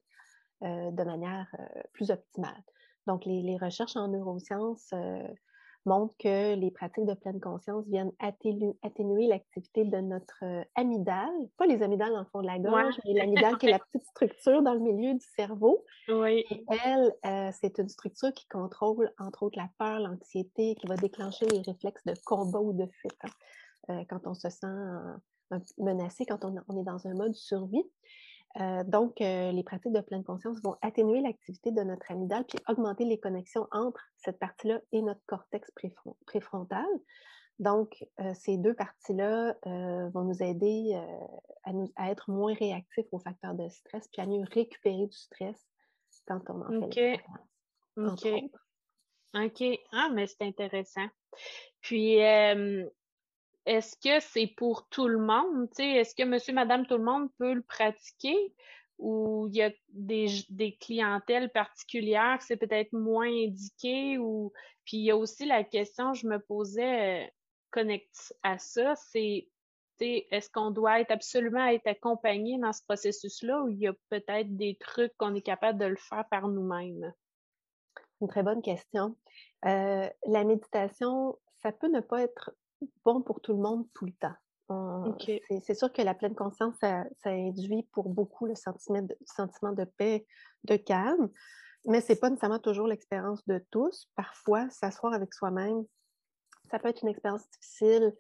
euh, 0.63 0.89
de 0.91 1.03
manière 1.03 1.47
euh, 1.59 1.81
plus 1.93 2.09
optimale. 2.09 2.63
Donc, 3.05 3.25
les, 3.25 3.41
les 3.43 3.57
recherches 3.57 3.95
en 3.95 4.07
neurosciences 4.07 4.89
euh, 4.93 5.21
montrent 5.85 6.15
que 6.17 6.55
les 6.55 6.71
pratiques 6.71 7.05
de 7.05 7.13
pleine 7.13 7.39
conscience 7.39 7.85
viennent 7.87 8.11
atténu- 8.19 8.75
atténuer 8.83 9.27
l'activité 9.27 9.85
de 9.85 9.97
notre 10.01 10.43
amygdale, 10.75 11.29
pas 11.57 11.65
les 11.67 11.81
amygdales 11.83 12.11
dans 12.11 12.19
le 12.19 12.25
fond 12.25 12.41
de 12.41 12.47
la 12.47 12.55
Ouais. 12.57 12.59
gorge, 12.83 12.99
mais 13.05 13.13
l'amygdale 13.53 13.57
qui 13.59 13.67
est 13.67 13.71
la 13.71 13.79
petite 13.79 14.03
structure 14.07 14.61
dans 14.63 14.73
le 14.73 14.79
milieu 14.81 15.13
du 15.13 15.25
cerveau. 15.37 15.85
Oui. 16.09 16.43
Et 16.49 16.65
elle, 16.83 17.53
c'est 17.53 17.77
une 17.77 17.87
structure 17.87 18.33
qui 18.33 18.47
contrôle, 18.47 19.13
entre 19.19 19.43
autres, 19.43 19.57
la 19.59 19.69
peur, 19.77 19.99
l'anxiété, 19.99 20.75
qui 20.75 20.87
va 20.87 20.97
déclencher 20.97 21.45
les 21.45 21.61
réflexes 21.61 22.03
de 22.05 22.15
combat 22.25 22.59
ou 22.59 22.73
de 22.73 22.87
fuite 22.87 23.17
hein, 23.23 23.29
euh, 23.89 24.03
quand 24.10 24.25
on 24.25 24.34
se 24.34 24.50
sent 24.50 24.65
euh, 24.67 25.60
menacé, 25.77 26.25
quand 26.25 26.44
on, 26.46 26.56
on 26.67 26.79
est 26.79 26.84
dans 26.86 27.08
un 27.08 27.13
mode 27.13 27.36
survie. 27.36 27.84
Euh, 28.60 28.84
donc, 28.86 29.22
euh, 29.22 29.51
les 29.51 29.63
pratiques 29.63 29.94
de 29.94 30.01
pleine 30.01 30.24
conscience 30.24 30.60
vont 30.63 30.75
atténuer 30.82 31.22
l'activité 31.22 31.72
de 31.72 31.82
notre 31.82 32.10
amygdale 32.12 32.46
puis 32.46 32.58
augmenter 32.67 33.06
les 33.06 33.20
connexions 33.20 33.67
entre 33.72 34.01
cette 34.17 34.39
partie-là 34.39 34.79
et 34.91 35.01
notre 35.01 35.22
cortex 35.27 35.70
préfron- 35.75 36.15
préfrontal. 36.25 36.86
Donc, 37.60 38.03
euh, 38.20 38.34
ces 38.36 38.58
deux 38.58 38.74
parties-là 38.74 39.56
vont 40.13 40.24
nous 40.24 40.41
aider 40.44 41.00
à, 41.63 41.74
nous- 41.74 41.91
à 41.96 42.12
être 42.12 42.32
moins 42.32 42.53
réactifs 42.53 43.08
aux 43.12 43.20
facteurs 43.20 43.53
de 43.56 43.67
stress 43.70 44.08
puis 44.08 44.22
à 44.22 44.25
mieux 44.25 44.44
récupérer 44.51 45.06
du 45.08 45.17
stress 45.17 45.67
quand 46.27 46.41
on 46.50 46.62
en 46.62 46.89
fait 46.89 47.22
OK. 47.98 48.27
OK. 49.34 49.79
Ah, 49.91 50.10
mais 50.13 50.27
c'est 50.27 50.44
intéressant. 50.44 51.08
Puis, 51.82 52.17
est-ce 53.67 53.97
que 53.97 54.19
c'est 54.21 54.47
pour 54.47 54.88
tout 54.88 55.07
le 55.07 55.19
monde? 55.19 55.67
Est-ce 55.77 56.15
que 56.15 56.24
monsieur, 56.24 56.53
madame, 56.53 56.88
tout 56.88 56.97
le 56.97 57.03
monde 57.03 57.29
peut 57.38 57.53
le 57.53 57.62
pratiquer? 57.62 58.53
Ou 58.97 59.47
il 59.50 59.57
y 59.57 59.62
a 59.62 59.71
des 59.89 60.77
clientèles 60.79 61.51
particulières 61.51 62.38
que 62.39 62.45
c'est 62.45 62.57
peut-être 62.57 62.93
moins 62.93 63.27
indiqué? 63.27 64.17
Ou 64.17 64.53
puis 64.86 64.97
il 64.97 65.03
y 65.03 65.12
a 65.12 65.17
aussi 65.17 65.45
la 65.45 65.65
question, 65.65 66.13
je 66.13 66.27
me 66.27 66.39
posais, 66.39 67.25
heu, 67.25 67.29
connecte 67.71 68.33
à 68.41 68.57
ça, 68.57 68.95
c'est, 68.95 69.50
est-ce 70.00 70.50
qu'on 70.50 70.71
doit 70.71 71.01
être 71.01 71.12
absolument 71.12 71.67
être 71.67 71.88
accompagné 71.88 72.57
dans 72.57 72.71
ce 72.71 72.83
processus-là 72.83 73.63
ou 73.63 73.69
il 73.69 73.79
y 73.79 73.88
a 73.88 73.93
peut-être 74.09 74.55
des 74.55 74.77
trucs 74.79 75.15
qu'on 75.17 75.36
est 75.36 75.41
capable 75.41 75.77
de 75.77 75.86
le 75.86 75.97
faire 75.97 76.24
par 76.31 76.47
nous-mêmes? 76.47 77.13
Une 78.21 78.29
très 78.29 78.43
bonne 78.43 78.62
question. 78.62 79.17
Euh, 79.65 80.09
la 80.25 80.43
méditation, 80.45 81.38
ça 81.62 81.74
peut 81.74 81.89
ne 81.89 82.00
pas 82.00 82.21
être 82.21 82.51
bon 83.05 83.22
pour 83.22 83.41
tout 83.41 83.53
le 83.53 83.60
monde 83.60 83.86
tout 83.93 84.05
le 84.05 84.13
temps. 84.13 84.36
OK. 84.69 85.31
C'est 85.63 85.75
sûr 85.75 85.91
que 85.93 86.01
la 86.01 86.13
pleine 86.13 86.36
conscience, 86.36 86.75
ça, 86.81 87.05
ça 87.24 87.29
induit 87.29 87.84
pour 87.93 88.10
beaucoup 88.10 88.46
le 88.46 88.55
sentiment 88.55 89.01
de, 89.01 89.17
sentiment 89.25 89.72
de 89.72 89.86
paix, 89.86 90.25
de 90.65 90.75
calme, 90.75 91.29
mais 91.86 92.01
c'est 92.01 92.19
pas 92.19 92.29
nécessairement 92.29 92.60
toujours 92.60 92.88
l'expérience 92.88 93.46
de 93.48 93.63
tous. 93.72 94.12
Parfois, 94.15 94.69
s'asseoir 94.69 95.13
avec 95.13 95.34
soi-même, 95.34 95.86
ça 96.69 96.79
peut 96.79 96.89
être 96.89 97.01
une 97.01 97.07
expérience 97.07 97.50
difficile. 97.50 98.13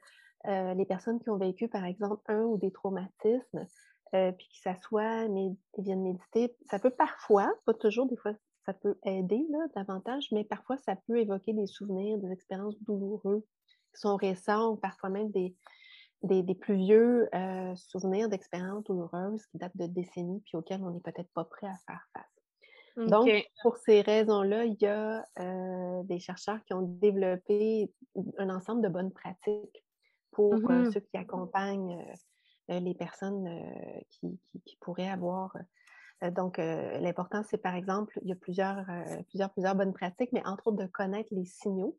Euh, 0.45 0.73
les 0.73 0.85
personnes 0.85 1.19
qui 1.19 1.29
ont 1.29 1.37
vécu, 1.37 1.67
par 1.67 1.83
exemple, 1.83 2.21
un 2.27 2.43
ou 2.43 2.57
des 2.57 2.71
traumatismes, 2.71 3.67
euh, 4.13 4.31
puis 4.31 4.47
qui 4.47 4.61
s'assoient 4.61 5.27
mais, 5.27 5.47
et 5.77 5.81
viennent 5.81 6.03
méditer, 6.03 6.55
ça 6.69 6.79
peut 6.79 6.91
parfois, 6.91 7.53
pas 7.65 7.73
toujours, 7.73 8.05
des 8.05 8.15
fois, 8.15 8.31
ça 8.65 8.73
peut 8.73 8.97
aider 9.03 9.45
là, 9.49 9.67
davantage, 9.75 10.29
mais 10.31 10.45
parfois, 10.45 10.77
ça 10.77 10.95
peut 10.95 11.19
évoquer 11.19 11.51
des 11.51 11.67
souvenirs, 11.67 12.17
des 12.19 12.31
expériences 12.31 12.81
douloureuses 12.83 13.43
sont 13.93 14.15
récents 14.15 14.71
ou 14.71 14.75
parfois 14.77 15.09
même 15.09 15.31
des, 15.31 15.55
des, 16.23 16.43
des 16.43 16.55
plus 16.55 16.75
vieux 16.77 17.29
euh, 17.35 17.75
souvenirs 17.75 18.29
d'expériences 18.29 18.83
douloureuses 18.85 19.45
qui 19.47 19.57
datent 19.57 19.77
de 19.77 19.87
décennies 19.87 20.41
puis 20.41 20.57
auxquelles 20.57 20.83
on 20.83 20.91
n'est 20.91 21.01
peut-être 21.01 21.31
pas 21.33 21.45
prêt 21.45 21.67
à 21.67 21.75
faire 21.87 22.07
face. 22.13 22.25
Donc, 23.05 23.35
pour 23.61 23.77
ces 23.77 24.01
raisons-là, 24.01 24.65
il 24.65 24.77
y 24.81 24.85
a 24.87 25.25
euh, 25.39 26.03
des 26.03 26.19
chercheurs 26.19 26.63
qui 26.65 26.73
ont 26.73 26.81
développé 26.83 27.93
un 28.37 28.49
ensemble 28.49 28.81
de 28.81 28.89
bonnes 28.89 29.11
pratiques 29.13 29.85
pour 30.31 30.71
euh, 30.71 30.83
Mmh 30.83 30.93
ceux 30.93 30.99
qui 31.01 31.17
accompagnent 31.17 32.05
les 32.69 32.95
personnes 32.95 33.47
qui, 34.09 34.39
qui- 34.51 34.61
qui 34.61 34.77
pourraient 34.77 35.09
avoir. 35.09 35.53
donc, 36.31 36.59
euh, 36.59 36.99
l'important, 36.99 37.43
c'est 37.43 37.57
par 37.59 37.75
exemple, 37.75 38.19
il 38.23 38.29
y 38.29 38.31
a 38.31 38.35
plusieurs, 38.35 38.89
euh, 38.89 39.21
plusieurs, 39.29 39.51
plusieurs 39.51 39.75
bonnes 39.75 39.93
pratiques, 39.93 40.31
mais 40.33 40.45
entre 40.45 40.67
autres 40.67 40.77
de 40.83 40.87
connaître 40.87 41.29
les 41.33 41.45
signaux. 41.45 41.97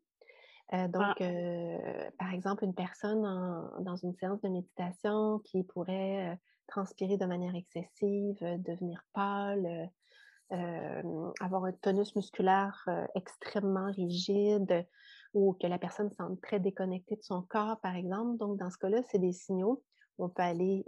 Euh, 0.73 0.87
Ah. 0.97 1.15
donc, 1.15 1.21
euh, 1.21 2.09
par 2.19 2.31
exemple, 2.33 2.63
une 2.63 2.75
personne 2.75 3.25
en- 3.25 3.81
dans 3.81 3.95
une 3.95 4.13
séance 4.13 4.41
de 4.41 4.49
méditation 4.49 5.39
qui 5.39 5.63
pourrait 5.63 6.33
euh, 6.33 6.35
transpirer 6.67 7.17
de 7.17 7.25
manière 7.25 7.55
excessive, 7.55 8.37
devenir 8.41 9.03
pâle, 9.13 9.89
avoir 11.39 11.65
un 11.65 11.71
tonus 11.73 12.15
musculaire 12.15 12.87
extrêmement 13.15 13.91
rigide 13.91 14.87
ou 15.33 15.53
que 15.53 15.67
la 15.67 15.77
personne 15.79 16.11
semble 16.11 16.39
très 16.39 16.59
déconnectée 16.59 17.15
de 17.15 17.23
son 17.23 17.41
corps, 17.41 17.79
par 17.81 17.95
exemple. 17.95 18.37
Donc, 18.37 18.57
dans 18.57 18.69
ce 18.69 18.77
cas-là, 18.77 19.01
c'est 19.03 19.19
des 19.19 19.33
signaux 19.33 19.83
on 20.21 20.27
peut 20.27 20.41
aller 20.43 20.85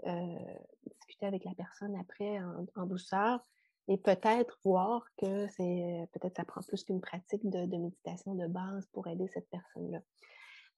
discuter 0.86 1.26
avec 1.26 1.46
la 1.46 1.54
personne 1.56 1.96
après 1.96 2.40
en, 2.40 2.66
en 2.76 2.86
douceur 2.86 3.40
et 3.88 3.98
peut-être 3.98 4.58
voir 4.64 5.06
que 5.18 5.48
c'est 5.50 6.08
peut-être 6.14 6.38
ça 6.38 6.46
prend 6.46 6.62
plus 6.62 6.84
qu'une 6.84 7.02
pratique 7.02 7.48
de, 7.50 7.66
de 7.66 7.78
méditation 7.78 8.36
de 8.36 8.48
base 8.48 8.88
pour 8.94 9.08
aider 9.08 9.28
cette 9.34 9.50
personne-là. 9.50 10.00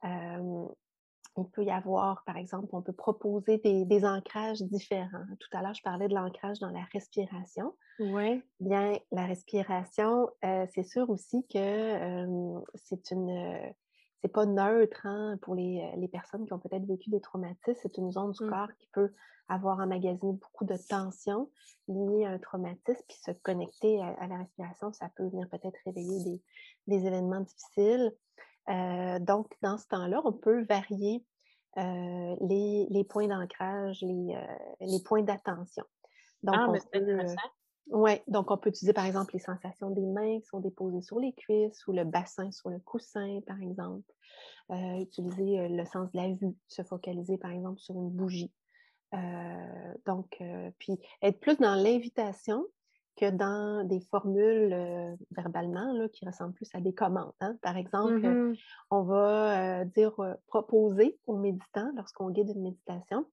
Euh, 0.06 0.68
il 1.38 1.50
peut 1.50 1.64
y 1.64 1.72
avoir, 1.72 2.24
par 2.26 2.38
exemple, 2.38 2.70
on 2.74 2.82
peut 2.82 2.94
proposer 2.94 3.58
des, 3.58 3.86
des 3.86 4.06
ancrages 4.06 4.62
différents. 4.62 5.26
Tout 5.40 5.58
à 5.58 5.62
l'heure, 5.64 5.74
je 5.74 5.82
parlais 5.82 6.08
de 6.08 6.14
l'ancrage 6.14 6.60
dans 6.60 6.70
la 6.70 6.84
respiration. 6.94 7.74
Ouais. 8.00 8.44
Bien, 8.60 8.94
la 9.12 9.26
respiration, 9.26 10.30
euh, 10.46 10.68
c'est 10.74 10.84
sûr 10.84 11.10
aussi 11.10 11.44
que 11.48 11.58
euh, 11.58 12.60
c'est 12.76 13.10
une, 13.12 13.74
c'est 14.24 14.32
pas 14.32 14.46
neutre 14.46 15.02
hein, 15.06 15.38
pour 15.42 15.54
les, 15.54 15.92
les 15.98 16.08
personnes 16.08 16.46
qui 16.46 16.54
ont 16.54 16.60
peut-être 16.60 16.86
vécu 16.86 17.10
des 17.10 17.20
traumatismes. 17.20 17.80
C'est 17.82 17.98
une 17.98 18.12
zone 18.12 18.32
du 18.32 18.44
Mmh. 18.46 18.50
corps 18.50 18.74
qui 18.80 18.88
peut 18.94 19.12
avoir 19.50 19.80
emmagasiné 19.80 20.32
beaucoup 20.32 20.64
de 20.64 20.78
tension 20.88 21.52
liée 21.90 22.24
à 22.26 22.30
un 22.30 22.40
traumatisme, 22.40 23.04
puis 23.10 23.18
se 23.18 23.32
connecter 23.32 24.02
à, 24.02 24.08
à 24.20 24.28
la 24.28 24.38
respiration, 24.38 24.94
ça 24.94 25.10
peut 25.18 25.28
venir 25.28 25.50
peut-être 25.50 25.78
réveiller 25.86 26.24
des, 26.24 26.42
des 26.88 27.06
événements 27.06 27.42
difficiles. 27.42 28.16
Euh, 28.70 29.20
donc, 29.20 29.52
dans 29.62 29.78
ce 29.78 29.86
temps-là, 29.88 30.22
on 30.24 30.32
peut 30.32 30.64
varier 30.64 31.26
euh, 31.78 32.36
les, 32.40 32.88
les 32.90 33.04
points 33.04 33.28
d'ancrage, 33.28 34.02
les, 34.02 34.36
euh, 34.36 34.56
les 34.80 35.04
points 35.04 35.24
d'attention. 35.24 35.84
Donc, 36.44 36.56
Ah, 36.58 36.66
on 36.70 36.72
mais 36.72 36.80
c'est 36.80 36.92
peut, 36.92 37.20
euh. 37.20 37.36
Oui, 37.88 38.12
donc 38.28 38.50
on 38.52 38.58
peut 38.58 38.70
utiliser 38.70 38.94
par 38.94 39.06
exemple 39.06 39.34
les 39.34 39.40
sensations 39.40 39.90
des 39.90 40.06
mains 40.06 40.40
qui 40.40 40.46
sont 40.48 40.60
déposées 40.60 41.02
sur 41.02 41.20
les 41.20 41.34
cuisses 41.34 41.86
ou 41.88 41.92
le 41.92 42.06
bassin 42.06 42.50
sur 42.52 42.70
le 42.70 42.80
coussin, 42.80 43.40
par 43.46 43.62
exemple. 43.62 44.10
Euh, 44.72 45.02
utiliser 45.02 45.60
euh, 45.60 45.68
le 45.68 45.86
sens 45.86 46.10
de 46.12 46.18
la 46.18 46.30
vue, 46.30 46.56
se 46.70 46.82
focaliser 46.84 47.38
par 47.38 47.52
exemple 47.52 47.80
sur 47.80 47.96
une 47.96 48.10
bougie. 48.10 48.52
Euh, 49.14 49.94
donc, 50.08 50.38
euh, 50.42 50.72
puis 50.80 50.98
être 51.22 51.40
plus 51.40 51.58
dans 51.58 51.76
l'invitation 51.76 52.66
que 53.16 53.30
dans 53.30 53.86
des 53.88 54.00
formules 54.10 54.76
verbalement 55.32 55.94
là, 55.94 56.10
qui 56.10 56.26
ressemblent 56.26 56.54
plus 56.54 56.70
à 56.74 56.80
des 56.80 56.96
commandes. 56.96 57.34
hein. 57.42 57.56
Par 57.62 57.78
exemple, 57.78 58.26
Mmh 58.26 58.56
on 58.90 59.04
va 59.04 59.86
dire, 59.86 60.16
proposer 60.48 61.20
aux 61.28 61.38
méditants, 61.38 61.92
lorsqu'on 61.96 62.32
guide 62.32 62.50
une 62.56 62.64
méditation, 62.64 63.26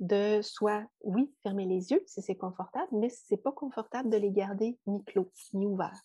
de 0.00 0.40
soit, 0.42 0.84
oui, 1.02 1.32
fermer 1.42 1.66
les 1.66 1.92
yeux 1.92 2.02
si 2.06 2.22
c'est 2.22 2.36
confortable, 2.36 2.88
mais 2.92 3.10
si 3.10 3.22
c'est 3.26 3.36
pas 3.36 3.52
confortable, 3.52 4.08
de 4.08 4.16
les 4.16 4.32
garder 4.32 4.78
mi-clos, 4.86 5.30
mi-ouverts, 5.52 6.02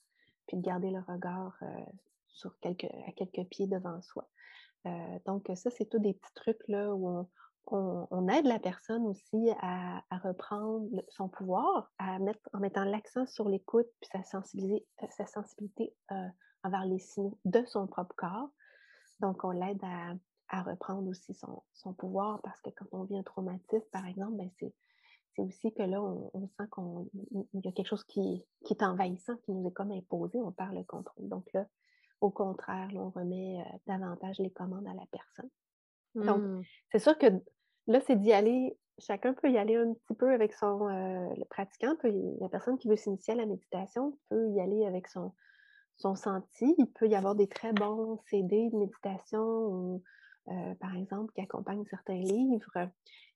puis 0.47 0.57
de 0.57 0.61
garder 0.61 0.91
le 0.91 0.99
regard 0.99 1.57
euh, 1.61 1.85
sur 2.27 2.59
quelques, 2.59 2.91
à 3.07 3.11
quelques 3.13 3.47
pieds 3.49 3.67
devant 3.67 4.01
soi. 4.01 4.27
Euh, 4.85 5.19
donc, 5.25 5.49
ça, 5.55 5.71
c'est 5.71 5.85
tous 5.85 5.99
des 5.99 6.13
petits 6.13 6.33
trucs 6.35 6.67
là, 6.67 6.93
où 6.93 7.25
on, 7.67 8.27
aide 8.27 8.45
la 8.45 8.59
personne 8.59 9.07
aussi 9.07 9.49
à, 9.61 10.03
reprendre 10.23 10.87
son 11.09 11.29
pouvoir, 11.29 11.91
à 11.97 12.19
mettre, 12.19 12.41
en 12.53 12.59
mettant 12.59 12.83
l'accent 12.83 13.25
sur 13.25 13.47
l'écoute, 13.47 13.87
puis 14.01 14.09
sa 14.11 14.23
sensibilité, 14.23 14.85
euh, 15.01 15.07
sa 15.09 15.25
sensibilité 15.25 15.95
envers 16.63 16.85
les 16.85 16.99
signaux 16.99 17.37
de 17.45 17.63
son 17.65 17.87
propre 17.87 18.15
corps. 18.17 18.49
Donc, 19.21 19.43
on 19.43 19.51
l'aide 19.51 19.81
à, 19.83 20.13
à 20.49 20.63
reprendre 20.63 21.07
aussi 21.09 21.33
son, 21.33 21.63
son 21.73 21.93
pouvoir 21.93 22.41
parce 22.43 22.61
que 22.61 22.69
quand 22.71 22.85
on 22.91 23.03
vit 23.03 23.17
un 23.17 23.23
traumatisme, 23.23 23.87
par 23.91 24.05
exemple, 24.07 24.37
ben 24.37 24.49
c'est, 24.59 24.73
c'est 25.35 25.41
aussi 25.41 25.73
que 25.73 25.83
là, 25.83 26.01
on, 26.01 26.31
on 26.33 26.47
sent 26.49 26.65
qu'il 26.73 27.61
y 27.63 27.67
a 27.67 27.71
quelque 27.71 27.87
chose 27.87 28.03
qui, 28.05 28.45
qui 28.65 28.73
est 28.73 28.83
envahissant, 28.83 29.37
qui 29.45 29.51
nous 29.53 29.67
est 29.67 29.73
comme 29.73 29.91
imposé, 29.91 30.39
on 30.41 30.51
perd 30.51 30.73
le 30.75 30.83
contrôle. 30.83 31.29
Donc 31.29 31.51
là, 31.53 31.67
au 32.21 32.31
contraire, 32.31 32.91
là, 32.93 33.01
on 33.01 33.09
remet 33.11 33.61
euh, 33.61 33.77
davantage 33.87 34.39
les 34.39 34.51
commandes 34.51 34.87
à 34.87 34.93
la 34.93 35.05
personne. 35.11 35.49
Donc, 36.21 36.43
Mmh. 36.43 36.65
c'est 36.91 36.99
sûr 36.99 37.17
que 37.17 37.27
là, 37.87 37.99
c'est 38.01 38.15
d'y 38.19 38.31
aller, 38.33 38.77
chacun 38.99 39.33
peut 39.33 39.51
y 39.51 39.57
aller 39.57 39.75
un 39.75 39.93
petit 39.93 40.15
peu 40.15 40.31
avec 40.33 40.53
son, 40.53 40.87
euh, 40.87 41.33
le 41.35 41.45
pratiquant, 41.45 41.95
peut 41.97 42.11
y- 42.11 42.37
la 42.39 42.49
personne 42.49 42.77
qui 42.77 42.87
veut 42.87 42.95
s'initier 42.95 43.33
à 43.33 43.37
la 43.37 43.45
méditation 43.45 44.17
peut 44.29 44.49
y 44.51 44.59
aller 44.61 44.85
avec 44.85 45.07
son, 45.07 45.33
son 45.97 46.15
senti. 46.15 46.75
Il 46.77 46.91
peut 46.93 47.07
y 47.09 47.15
avoir 47.15 47.35
des 47.35 47.47
très 47.47 47.73
bons 47.73 48.19
CD 48.29 48.69
de 48.71 48.77
méditation 48.77 49.43
ou 49.43 50.03
par 50.79 50.95
exemple, 50.95 51.33
qui 51.33 51.41
accompagnent 51.41 51.85
certains 51.85 52.19
livres. 52.19 52.89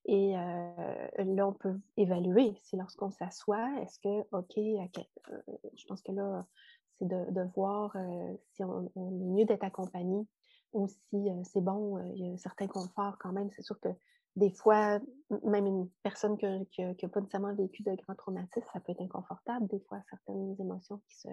Et 0.06 0.32
là, 0.32 1.46
on 1.46 1.52
peut 1.52 1.78
évaluer 1.96 2.54
si 2.62 2.76
lorsqu'on 2.76 3.10
s'assoit, 3.10 3.68
est-ce 3.82 3.98
que, 3.98 4.20
OK, 4.32 4.56
je 4.56 5.86
pense 5.86 6.02
que 6.02 6.12
là, 6.12 6.46
c'est 6.98 7.08
de, 7.08 7.42
voir 7.54 7.96
si 8.52 8.64
on, 8.64 8.86
est 8.96 9.10
mieux 9.10 9.44
d'être 9.44 9.64
accompagné 9.64 10.26
ou 10.72 10.86
si 10.86 11.28
c'est 11.44 11.60
bon, 11.60 11.98
il 12.14 12.26
y 12.26 12.30
a 12.30 12.32
un 12.32 12.36
certain 12.36 12.68
confort 12.68 13.18
quand 13.18 13.32
même. 13.32 13.50
C'est 13.50 13.62
sûr 13.62 13.78
que 13.80 13.88
des 14.36 14.50
fois, 14.50 15.00
même 15.44 15.66
une 15.66 15.88
personne 16.02 16.36
qui 16.38 16.82
n'a 16.82 17.08
pas 17.08 17.20
nécessairement 17.20 17.54
vécu 17.54 17.82
de 17.82 17.94
grands 17.94 18.14
traumatismes, 18.14 18.66
ça 18.72 18.80
peut 18.80 18.92
être 18.92 19.02
inconfortable, 19.02 19.66
des 19.66 19.80
fois, 19.80 20.00
certaines 20.08 20.54
émotions 20.60 21.00
qui 21.08 21.18
se, 21.18 21.28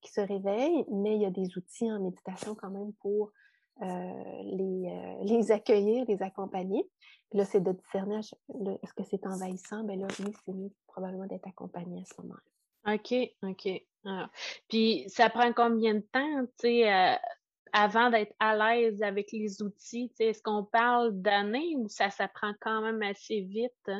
qui 0.00 0.12
se 0.12 0.20
réveillent, 0.20 0.84
mais 0.90 1.16
il 1.16 1.22
y 1.22 1.26
a 1.26 1.30
des 1.30 1.56
outils 1.56 1.90
en 1.90 2.00
méditation 2.00 2.54
quand 2.54 2.70
même 2.70 2.92
pour 2.94 3.32
les, 3.80 5.20
les, 5.22 5.52
accueillir, 5.52 6.04
les 6.08 6.22
accompagner. 6.22 6.88
là, 7.32 7.44
c'est 7.44 7.60
de 7.60 7.72
discerner 7.72 8.18
est-ce 8.18 8.94
que 8.94 9.04
c'est 9.04 9.26
envahissant? 9.26 9.84
Bien 9.84 9.96
là, 9.96 10.06
oui, 10.20 10.32
c'est 10.44 10.52
mieux 10.52 10.70
probablement 10.86 11.26
d'être 11.26 11.46
accompagné 11.46 12.00
à 12.00 12.04
ce 12.04 12.20
moment-là. 12.22 12.94
OK, 12.94 13.14
OK. 13.42 13.82
Ah. 14.04 14.30
Puis 14.68 15.04
ça 15.08 15.28
prend 15.28 15.52
combien 15.52 15.94
de 15.94 16.06
temps, 16.12 16.46
tu 16.58 16.68
sais, 16.68 17.18
avant 17.72 18.10
d'être 18.10 18.34
à 18.38 18.56
l'aise 18.56 19.02
avec 19.02 19.32
les 19.32 19.62
outils? 19.62 20.10
Est-ce 20.18 20.42
qu'on 20.42 20.64
parle 20.64 21.20
d'années 21.20 21.76
ou 21.76 21.88
ça 21.88 22.10
s'apprend 22.10 22.52
quand 22.60 22.80
même 22.80 23.02
assez 23.02 23.40
vite? 23.42 23.90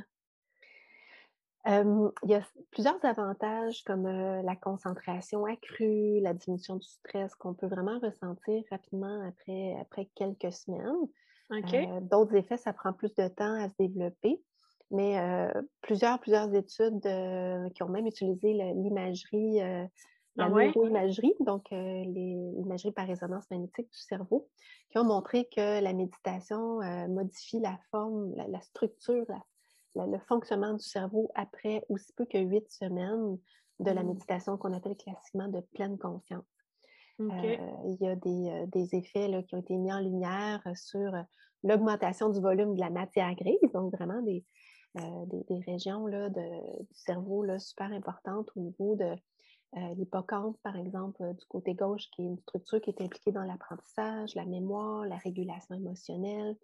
Il 1.66 2.30
y 2.30 2.34
a 2.34 2.42
plusieurs 2.70 3.04
avantages 3.04 3.82
comme 3.84 4.06
la 4.06 4.56
concentration 4.56 5.44
accrue, 5.44 6.20
la 6.20 6.34
diminution 6.34 6.76
du 6.76 6.86
stress 6.86 7.34
qu'on 7.34 7.54
peut 7.54 7.66
vraiment 7.66 7.98
ressentir 7.98 8.62
rapidement 8.70 9.22
après, 9.26 9.76
après 9.80 10.08
quelques 10.14 10.52
semaines. 10.52 12.00
D'autres 12.02 12.34
effets, 12.36 12.56
ça 12.56 12.72
prend 12.72 12.92
plus 12.92 13.14
de 13.14 13.28
temps 13.28 13.54
à 13.54 13.68
se 13.68 13.74
développer. 13.78 14.40
Mais 14.92 15.18
plusieurs, 15.80 16.20
plusieurs 16.20 16.54
études 16.54 17.02
qui 17.74 17.82
ont 17.82 17.88
même 17.88 18.06
utilisé 18.06 18.52
l'imagerie 18.52 19.60
la 20.36 20.44
ah 20.44 20.48
neuroimagerie, 20.50 21.34
donc 21.40 21.66
l'imagerie 21.70 22.92
par 22.92 23.06
résonance 23.06 23.50
magnétique 23.50 23.90
du 23.90 23.98
cerveau, 23.98 24.48
qui 24.90 24.98
ont 24.98 25.04
montré 25.04 25.46
que 25.46 25.80
la 25.80 25.92
méditation 25.92 26.80
modifie 27.08 27.60
la 27.60 27.78
forme, 27.90 28.34
la, 28.36 28.60
structure, 28.60 29.24
le 30.04 30.18
fonctionnement 30.18 30.74
du 30.74 30.84
cerveau 30.84 31.30
après 31.34 31.84
aussi 31.88 32.12
peu 32.12 32.26
que 32.26 32.38
huit 32.38 32.70
semaines 32.70 33.38
de 33.80 33.90
la 33.90 34.02
mmh. 34.02 34.06
méditation 34.06 34.56
qu'on 34.56 34.72
appelle 34.72 34.96
classiquement 34.96 35.48
de 35.48 35.60
pleine 35.74 35.98
conscience. 35.98 36.44
il 37.18 37.96
y 38.00 38.08
a 38.08 38.16
des, 38.16 38.94
effets 38.94 39.44
qui 39.48 39.54
ont 39.54 39.58
été 39.58 39.76
mis 39.76 39.92
en 39.92 40.00
lumière 40.00 40.62
sur 40.74 41.12
l'augmentation 41.62 42.28
du 42.28 42.40
volume 42.40 42.74
de 42.74 42.80
la 42.80 42.90
matière 42.90 43.34
grise, 43.34 43.72
donc 43.72 43.94
vraiment 43.94 44.22
des, 44.22 44.44
des, 44.94 45.60
régions 45.66 46.06
là, 46.06 46.28
du 46.30 46.86
cerveau 46.92 47.42
là, 47.42 47.58
super 47.58 47.90
importantes 47.92 48.50
au 48.56 48.60
niveau 48.60 48.96
de 48.96 49.14
euh, 49.76 49.94
l'hippocampe, 49.94 50.56
par 50.62 50.76
exemple, 50.76 51.22
euh, 51.22 51.32
du 51.34 51.44
côté 51.46 51.74
gauche, 51.74 52.08
qui 52.12 52.22
est 52.22 52.26
une 52.26 52.38
structure 52.38 52.80
qui 52.80 52.90
est 52.90 53.00
impliquée 53.02 53.32
dans 53.32 53.42
l'apprentissage, 53.42 54.34
la 54.34 54.46
mémoire, 54.46 55.04
la 55.04 55.16
régulation 55.16 55.74
émotionnelle, 55.74 56.56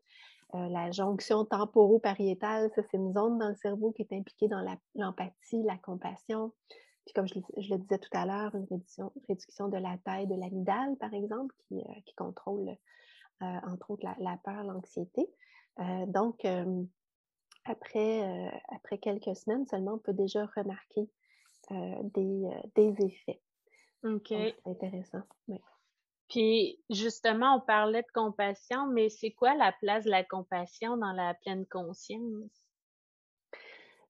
euh, 0.55 0.69
la 0.69 0.91
jonction 0.91 1.45
temporopariétale, 1.45 2.71
ça 2.75 2.83
c'est 2.91 2.97
une 2.97 3.13
zone 3.13 3.39
dans 3.39 3.49
le 3.49 3.55
cerveau 3.57 3.93
qui 3.93 4.03
est 4.03 4.13
impliquée 4.13 4.49
dans 4.49 4.65
l'empathie, 4.95 5.63
la, 5.63 5.79
compassion. 5.79 6.53
Puis 7.05 7.15
comme 7.15 7.27
je, 7.27 7.35
le 7.35 7.79
disais 7.79 7.99
tout 7.99 8.11
à 8.13 8.27
l'heure, 8.27 8.55
une 8.55 8.67
réduction, 9.29 9.69
de 9.69 9.79
la 9.79 9.97
taille 10.05 10.27
de 10.27 10.37
l'amygdale, 10.37 10.97
par 10.99 11.13
exemple, 11.15 11.55
qui, 11.69 12.15
contrôle 12.17 12.77
entre 13.41 13.91
autres 13.91 14.07
la, 14.21 14.37
peur, 14.45 14.63
l'anxiété. 14.63 15.27
donc, 16.07 16.47
après, 17.65 18.53
après 18.69 18.99
quelques 18.99 19.35
semaines 19.35 19.67
seulement, 19.67 19.95
on 19.95 19.99
peut 19.99 20.13
déjà 20.13 20.47
remarquer 20.55 21.11
euh, 21.71 21.95
des, 22.15 22.45
euh, 22.45 22.61
des, 22.75 23.07
effets. 23.07 23.41
OK. 24.03 24.27
C'est 24.29 24.57
intéressant. 24.67 25.23
Puis 26.29 26.81
justement, 26.91 27.57
on 27.57 27.61
parlait 27.61 28.03
de 28.03 28.13
compassion, 28.15 28.87
mais 28.87 29.09
c'est 29.09 29.33
quoi 29.33 29.55
la 29.55 29.73
place 29.73 30.05
de 30.05 30.11
la 30.11 30.25
compassion 30.25 30.97
dans 30.97 31.13
la 31.13 31.35
pleine 31.35 31.67
conscience? 31.67 32.51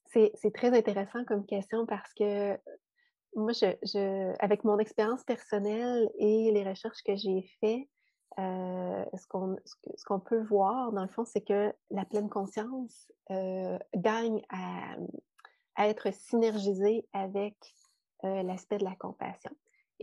C'est 0.05 0.55
très 0.55 0.77
intéressant 0.77 1.25
comme 1.25 1.47
question 1.47 1.87
parce 1.87 2.13
que 2.13 2.59
moi, 3.35 3.53
avec 4.41 4.63
mon 4.63 4.79
expérience 4.79 5.25
personnelle 5.25 6.11
et 6.19 6.51
les 6.53 6.65
recherches 6.65 7.03
que 7.03 7.17
j'ai 7.17 7.49
faites, 7.61 7.89
euh, 8.39 9.05
ce 9.15 10.05
qu'on 10.05 10.21
peut 10.21 10.43
voir, 10.43 10.93
dans 10.93 11.03
le 11.03 11.09
fond, 11.09 11.25
c'est 11.25 11.41
que 11.41 11.73
la 11.91 12.05
pleine 12.05 12.29
conscience 12.29 13.11
gagne 13.95 14.43
à, 14.51 14.97
être 15.79 16.13
synergisé 16.13 17.07
avec 17.15 17.57
l'aspect 18.23 18.79
de 18.79 18.85
la 18.85 18.95
compassion. 18.97 19.51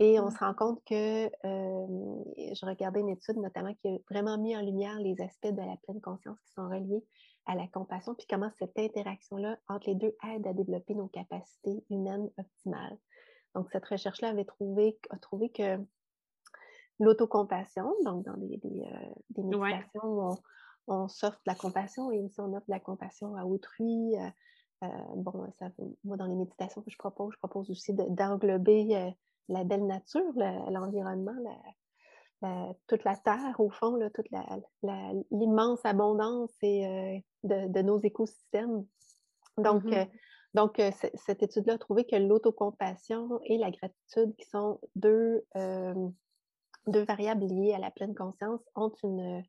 Et 0.02 0.18
on 0.18 0.30
se 0.30 0.38
rend 0.38 0.54
compte 0.54 0.82
que, 0.86 1.30
je 1.44 2.66
regardais 2.66 3.00
une 3.00 3.10
étude 3.10 3.36
notamment 3.36 3.74
qui 3.74 3.88
a 3.88 3.98
vraiment 4.10 4.38
mis 4.38 4.56
en 4.56 4.62
lumière 4.62 4.98
les 4.98 5.20
aspects 5.20 5.52
de 5.52 5.60
la 5.60 5.76
pleine 5.82 6.00
conscience 6.00 6.40
qui 6.40 6.52
sont 6.52 6.68
reliés 6.68 7.04
à 7.44 7.54
la 7.54 7.66
compassion, 7.68 8.14
puis 8.14 8.26
comment 8.28 8.50
cette 8.58 8.78
interaction-là 8.78 9.58
entre 9.68 9.88
les 9.88 9.96
deux 9.96 10.14
aide 10.32 10.46
à 10.46 10.54
développer 10.54 10.94
nos 10.94 11.08
capacités 11.08 11.84
humaines 11.90 12.30
optimales. 12.38 12.98
Donc, 13.54 13.68
cette 13.72 13.84
recherche-là 13.84 14.30
avait 14.30 14.44
trouvé, 14.46 14.98
a 15.10 15.18
trouvé 15.18 15.50
que 15.50 15.78
l'autocompassion, 16.98 17.92
donc 18.04 18.24
dans 18.24 18.36
des, 18.38 18.56
des, 18.58 19.42
méditations 19.42 20.04
où 20.04 20.22
on, 20.22 20.38
on 20.86 21.08
s'offre 21.08 21.38
de 21.38 21.50
la 21.50 21.54
compassion 21.54 22.10
et 22.10 22.20
aussi 22.20 22.40
on 22.40 22.54
offre 22.54 22.66
de 22.66 22.72
la 22.72 22.80
compassion 22.80 23.36
à 23.36 23.44
autrui, 23.44 24.14
euh, 24.82 24.88
bon, 25.16 25.46
ça, 25.58 25.68
moi, 26.04 26.16
dans 26.16 26.26
les 26.26 26.36
méditations 26.36 26.80
que 26.80 26.90
je 26.90 26.96
propose, 26.96 27.32
je 27.34 27.38
propose 27.38 27.70
aussi 27.70 27.92
d'englober 27.92 29.14
la 29.50 29.64
belle 29.64 29.86
nature, 29.86 30.32
l'environnement, 30.70 31.34
toute 32.86 33.04
la 33.04 33.16
terre, 33.16 33.54
au 33.58 33.70
fond, 33.70 33.96
là, 33.96 34.08
toute 34.10 34.28
l'immense 35.30 35.80
abondance 35.84 36.52
et, 36.62 36.86
euh, 36.86 37.18
de, 37.44 37.82
nos 37.82 38.00
écosystèmes. 38.00 38.86
Donc, 39.58 39.84
mmh 39.84 40.06
donc 40.52 40.82
cette 41.14 41.44
étude-là 41.44 41.74
a 41.74 41.78
trouvé 41.78 42.04
que 42.04 42.16
l'autocompassion 42.16 43.38
et 43.44 43.56
la 43.56 43.70
gratitude, 43.70 44.34
qui 44.34 44.48
sont 44.48 44.80
deux, 44.96 45.46
deux 45.54 47.04
variables 47.04 47.44
liées 47.44 47.72
à 47.72 47.78
la 47.78 47.92
pleine 47.92 48.16
conscience, 48.16 48.60
ont 48.74 48.92
une, 49.04 49.44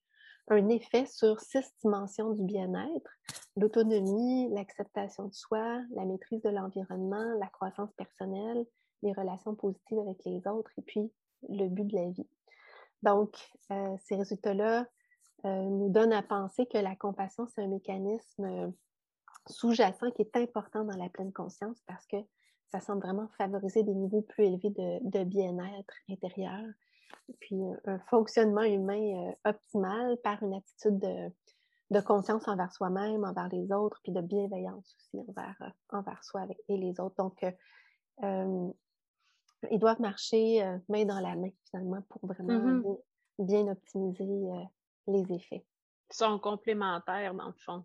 un 0.47 0.69
effet 0.69 1.05
sur 1.05 1.39
six 1.39 1.65
dimensions 1.81 2.31
du 2.31 2.43
bien-être, 2.43 3.11
l'autonomie, 3.55 4.49
l'acceptation 4.51 5.27
de 5.27 5.33
soi, 5.33 5.81
la 5.95 6.05
maîtrise 6.05 6.41
de 6.41 6.49
l'environnement, 6.49 7.37
la 7.39 7.47
croissance 7.47 7.91
personnelle, 7.93 8.65
les 9.03 9.13
relations 9.13 9.55
positives 9.55 9.99
avec 9.99 10.17
les 10.25 10.45
autres 10.47 10.71
et 10.77 10.81
puis 10.81 11.11
le 11.49 11.67
but 11.67 11.85
de 11.85 11.95
la 11.95 12.09
vie. 12.09 12.27
Donc, 13.03 13.35
euh, 13.71 13.95
ces 14.03 14.15
résultats-là 14.15 14.85
euh, 15.45 15.63
nous 15.63 15.89
donnent 15.89 16.13
à 16.13 16.21
penser 16.21 16.65
que 16.67 16.77
la 16.77 16.95
compassion, 16.95 17.47
c'est 17.47 17.63
un 17.63 17.67
mécanisme 17.67 18.73
sous-jacent 19.47 20.11
qui 20.11 20.21
est 20.21 20.35
important 20.35 20.83
dans 20.83 20.97
la 20.97 21.09
pleine 21.09 21.33
conscience 21.33 21.81
parce 21.87 22.05
que 22.05 22.17
ça 22.71 22.79
semble 22.79 23.01
vraiment 23.01 23.27
favoriser 23.37 23.83
des 23.83 23.93
niveaux 23.93 24.21
plus 24.21 24.45
élevés 24.45 24.69
de 24.69 25.23
bien-être 25.23 25.93
intérieur 26.09 26.63
puis 27.39 27.59
un 27.85 27.99
fonctionnement 28.09 28.63
humain 28.63 29.33
optimal 29.45 30.17
par 30.23 30.41
une 30.43 30.53
attitude 30.53 30.99
de, 30.99 32.01
conscience 32.01 32.47
envers 32.47 32.71
soi-même, 32.71 33.23
envers 33.23 33.49
les 33.49 33.71
autres, 33.71 33.99
puis 34.03 34.11
de 34.11 34.21
bienveillance 34.21 34.95
aussi 34.97 35.25
envers, 35.27 35.73
envers 35.89 36.23
soi 36.23 36.45
et 36.69 36.77
les 36.77 36.99
autres. 36.99 37.15
Donc, 37.17 37.45
ils 39.69 39.79
doivent 39.79 40.01
marcher 40.01 40.63
main 40.87 41.05
dans 41.05 41.19
la 41.19 41.35
main, 41.35 41.49
finalement, 41.69 42.01
pour 42.09 42.25
vraiment 42.25 42.59
mmh 42.59 42.97
bien, 43.39 43.67
optimiser 43.67 44.23
les 45.07 45.33
effets. 45.33 45.65
Ils 46.11 46.15
sont 46.15 46.39
complémentaires, 46.39 47.33
dans 47.33 47.47
le 47.47 47.55
fond. 47.65 47.83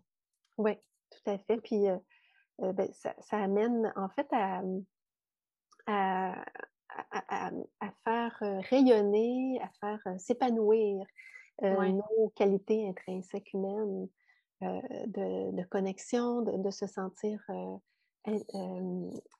Oui, 0.57 0.75
tout 1.09 1.31
à 1.31 1.37
fait. 1.39 1.57
Puis, 1.57 1.85
ben, 2.59 2.89
ça, 2.93 3.37
amène, 3.37 3.91
en 3.95 4.09
fait, 4.09 4.27
à, 4.31 4.61
à, 5.87 6.45
faire 8.03 8.37
rayonner, 8.69 9.59
à 9.61 9.69
faire 9.79 10.19
s'épanouir 10.19 11.05
nos 11.61 12.29
qualités 12.35 12.87
intrinsèques 12.87 13.53
humaines 13.53 14.07
de, 14.61 15.63
connexion, 15.65 16.41
de, 16.41 16.71
se 16.71 16.87
sentir 16.87 17.39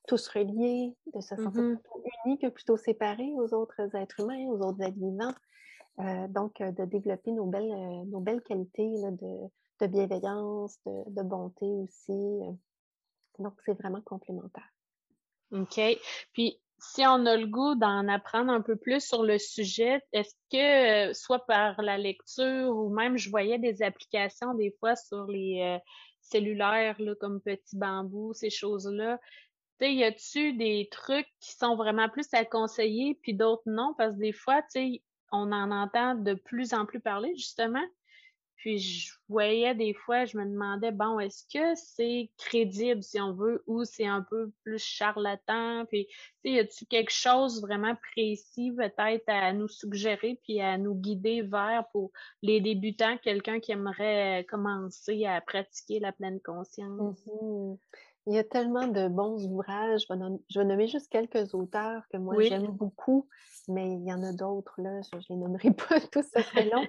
tous 0.07 0.27
reliés, 0.29 0.95
de 1.13 1.21
se 1.21 1.35
sentir 1.35 1.61
mmh 1.61 1.77
plutôt 1.77 2.03
unis 2.25 2.39
que 2.39 2.47
plutôt 2.47 2.77
séparés 2.77 3.31
aux 3.33 3.53
autres 3.53 3.95
êtres 3.95 4.19
humains, 4.19 4.47
aux 4.47 4.61
autres 4.61 4.81
êtres 4.81 4.97
vivants. 4.97 6.27
donc, 6.29 6.61
de 6.61 6.85
développer 6.85 7.31
nos 7.31 7.45
belles, 7.45 8.05
nos 8.07 8.19
belles 8.19 8.41
qualités 8.41 8.89
de, 9.79 9.87
bienveillance, 9.87 10.79
de, 10.85 11.03
de, 11.07 11.21
bonté 11.23 11.65
aussi. 11.65 12.39
Donc, 13.39 13.53
c'est 13.65 13.73
vraiment 13.73 14.01
complémentaire. 14.01 14.69
OK. 15.51 15.79
Puis, 16.33 16.59
si 16.79 17.05
on 17.05 17.25
a 17.25 17.37
le 17.37 17.47
goût 17.47 17.75
d'en 17.75 18.07
apprendre 18.07 18.51
un 18.51 18.61
peu 18.61 18.75
plus 18.75 19.03
sur 19.05 19.23
le 19.23 19.37
sujet, 19.37 20.01
est-ce 20.13 20.35
que, 20.51 21.13
soit 21.13 21.45
par 21.45 21.81
la 21.81 21.97
lecture 21.97 22.75
ou 22.75 22.89
même 22.89 23.17
je 23.17 23.29
voyais 23.29 23.57
des 23.59 23.81
applications 23.81 24.53
des 24.53 24.75
fois 24.79 24.95
sur 24.95 25.25
les 25.27 25.79
cellulaires 26.21 26.95
là, 26.99 27.15
comme 27.19 27.41
Petit 27.41 27.77
Bambou, 27.77 28.33
ces 28.33 28.49
choses-là, 28.49 29.19
tu 29.79 29.91
y 29.91 30.03
a-tu 30.03 30.53
des 30.53 30.87
trucs 30.91 31.27
qui 31.39 31.53
sont 31.53 31.75
vraiment 31.75 32.09
plus 32.09 32.27
à 32.33 32.45
conseiller 32.45 33.17
puis 33.21 33.33
d'autres 33.33 33.63
non? 33.65 33.93
Parce 33.97 34.15
que 34.15 34.19
des 34.19 34.33
fois, 34.33 34.61
tu 34.73 35.01
on 35.31 35.51
en 35.51 35.71
entend 35.71 36.15
de 36.15 36.33
plus 36.33 36.73
en 36.73 36.85
plus 36.85 36.99
parler, 36.99 37.33
justement. 37.35 37.83
Puis 38.57 38.79
je 38.79 39.13
voyais 39.29 39.75
des 39.75 39.93
fois, 39.93 40.25
je 40.25 40.37
me 40.37 40.45
demandais, 40.45 40.91
bon, 40.91 41.19
est-ce 41.19 41.43
que 41.53 41.75
c'est 41.75 42.31
crédible, 42.37 43.03
si 43.03 43.21
on 43.21 43.33
veut, 43.33 43.63
ou 43.67 43.83
c'est 43.83 44.05
un 44.05 44.23
peu 44.23 44.51
plus 44.63 44.79
charlatan? 44.79 45.85
Puis, 45.85 46.07
tu 46.43 46.51
y 46.51 46.59
a-tu 46.59 46.85
quelque 46.85 47.11
chose 47.11 47.61
vraiment 47.61 47.95
précis, 48.11 48.71
peut-être, 48.71 49.27
à 49.27 49.53
nous 49.53 49.67
suggérer, 49.67 50.39
puis 50.43 50.59
à 50.59 50.77
nous 50.77 50.95
guider 50.95 51.43
vers 51.43 51.85
pour 51.91 52.11
les 52.41 52.59
débutants, 52.59 53.17
quelqu'un 53.17 53.59
qui 53.59 53.71
aimerait 53.71 54.45
commencer 54.49 55.25
à 55.25 55.39
pratiquer 55.41 55.99
la 55.99 56.11
pleine 56.11 56.39
conscience? 56.41 57.25
Mmh 57.27 57.75
il 58.27 58.33
y 58.33 58.37
a 58.37 58.43
tellement 58.43 58.87
de 58.87 59.07
bons 59.07 59.45
ouvrages. 59.47 60.05
Je 60.49 60.59
vais, 60.59 60.65
nommer 60.65 60.87
juste 60.87 61.09
quelques 61.09 61.53
auteurs 61.53 62.03
que 62.11 62.17
moi 62.17 62.41
j'aime 62.41 62.67
beaucoup, 62.67 63.27
mais 63.69 63.93
il 63.93 64.05
y 64.05 64.13
en 64.13 64.21
a 64.21 64.33
d'autres, 64.33 64.81
là, 64.81 64.99
je 65.01 65.15
ne 65.15 65.21
les 65.29 65.35
nommerai 65.37 65.71
pas 65.89 65.99
tous, 66.11 66.25
ce 66.35 66.41
serait 66.41 66.69
long. 66.69 66.85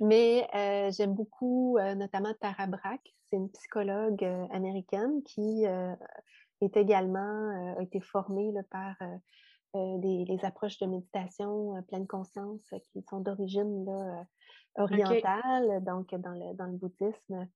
mais 0.00 0.48
euh, 0.54 0.90
j'aime 0.90 1.12
beaucoup 1.12 1.76
euh, 1.78 1.94
notamment 1.94 2.32
Tara 2.40 2.66
Brach, 2.66 3.00
c'est 3.28 3.36
une 3.36 3.50
psychologue 3.50 4.24
euh, 4.24 4.46
américaine 4.50 5.22
qui 5.24 5.64
est 5.64 6.76
également, 6.76 7.74
a 7.78 7.82
été 7.82 8.00
formée 8.00 8.50
par 8.70 8.96
les 9.74 10.38
approches 10.42 10.78
de 10.78 10.86
méditation 10.86 11.82
pleine 11.86 12.06
conscience 12.06 12.62
qui 12.92 13.02
sont 13.02 13.20
d'origine 13.20 13.86
orientale, 14.76 15.84
donc 15.84 16.14
dans 16.14 16.32
le, 16.32 16.54
dans 16.54 16.66
le 16.66 16.78
bouddhisme. 16.78 17.46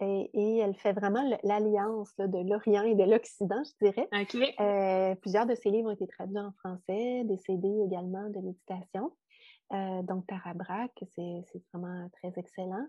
Et, 0.00 0.58
elle 0.58 0.74
fait 0.76 0.92
vraiment 0.92 1.24
l'alliance 1.42 2.14
de 2.18 2.48
l'Orient 2.48 2.84
et 2.84 2.94
de 2.94 3.02
l'Occident, 3.02 3.62
je 3.64 3.86
dirais. 3.86 4.08
Euh, 4.60 5.14
plusieurs 5.16 5.46
de 5.46 5.56
ses 5.56 5.70
livres 5.70 5.88
ont 5.88 5.94
été 5.94 6.06
traduits 6.06 6.38
en 6.38 6.52
français, 6.52 7.24
des 7.24 7.36
CD 7.38 7.68
également 7.84 8.28
de 8.30 8.38
méditation. 8.40 9.10
Euh, 9.72 10.02
donc, 10.02 10.26
Tara 10.28 10.54
Brach, 10.54 10.92
c'est 11.16 11.42
vraiment 11.72 12.08
très 12.12 12.32
excellent. 12.36 12.86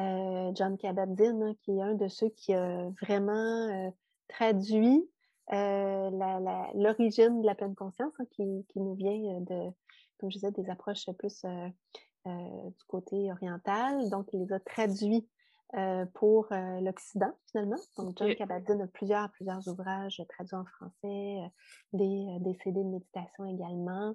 Euh, 0.00 0.52
John 0.54 0.76
Kabat-Zinn, 0.76 1.42
hein, 1.42 1.54
qui 1.62 1.78
est 1.78 1.82
un 1.82 1.94
de 1.94 2.08
ceux 2.08 2.28
qui 2.28 2.52
a 2.52 2.90
vraiment 3.00 3.92
traduit 4.28 5.08
l'origine 5.50 7.40
de 7.40 7.46
la 7.46 7.54
pleine 7.54 7.74
conscience, 7.74 8.12
hein, 8.18 8.24
qui, 8.32 8.66
qui, 8.68 8.80
nous 8.80 8.94
vient 8.94 9.40
de, 9.40 9.70
comme 10.18 10.30
je 10.30 10.36
disais, 10.36 10.50
des 10.52 10.68
approches 10.68 11.06
plus 11.18 11.42
du 12.26 12.84
côté 12.86 13.32
oriental. 13.32 14.10
Donc, 14.10 14.28
il 14.34 14.40
les 14.40 14.52
a 14.52 14.60
traduits 14.60 15.26
euh, 15.76 16.04
pour 16.14 16.48
euh, 16.50 16.80
l'Occident, 16.80 17.32
finalement. 17.48 17.76
Donc, 17.96 18.18
John 18.18 18.34
Kabat-Zinn 18.34 18.82
a 18.82 18.88
plusieurs, 18.88 19.30
plusieurs 19.30 19.68
ouvrages 19.68 20.20
traduits 20.28 20.56
en 20.56 20.64
français, 20.64 20.94
euh, 21.04 21.48
des, 21.92 22.38
des, 22.40 22.58
CD 22.64 22.82
de 22.82 22.88
méditation 22.88 23.44
également. 23.46 24.14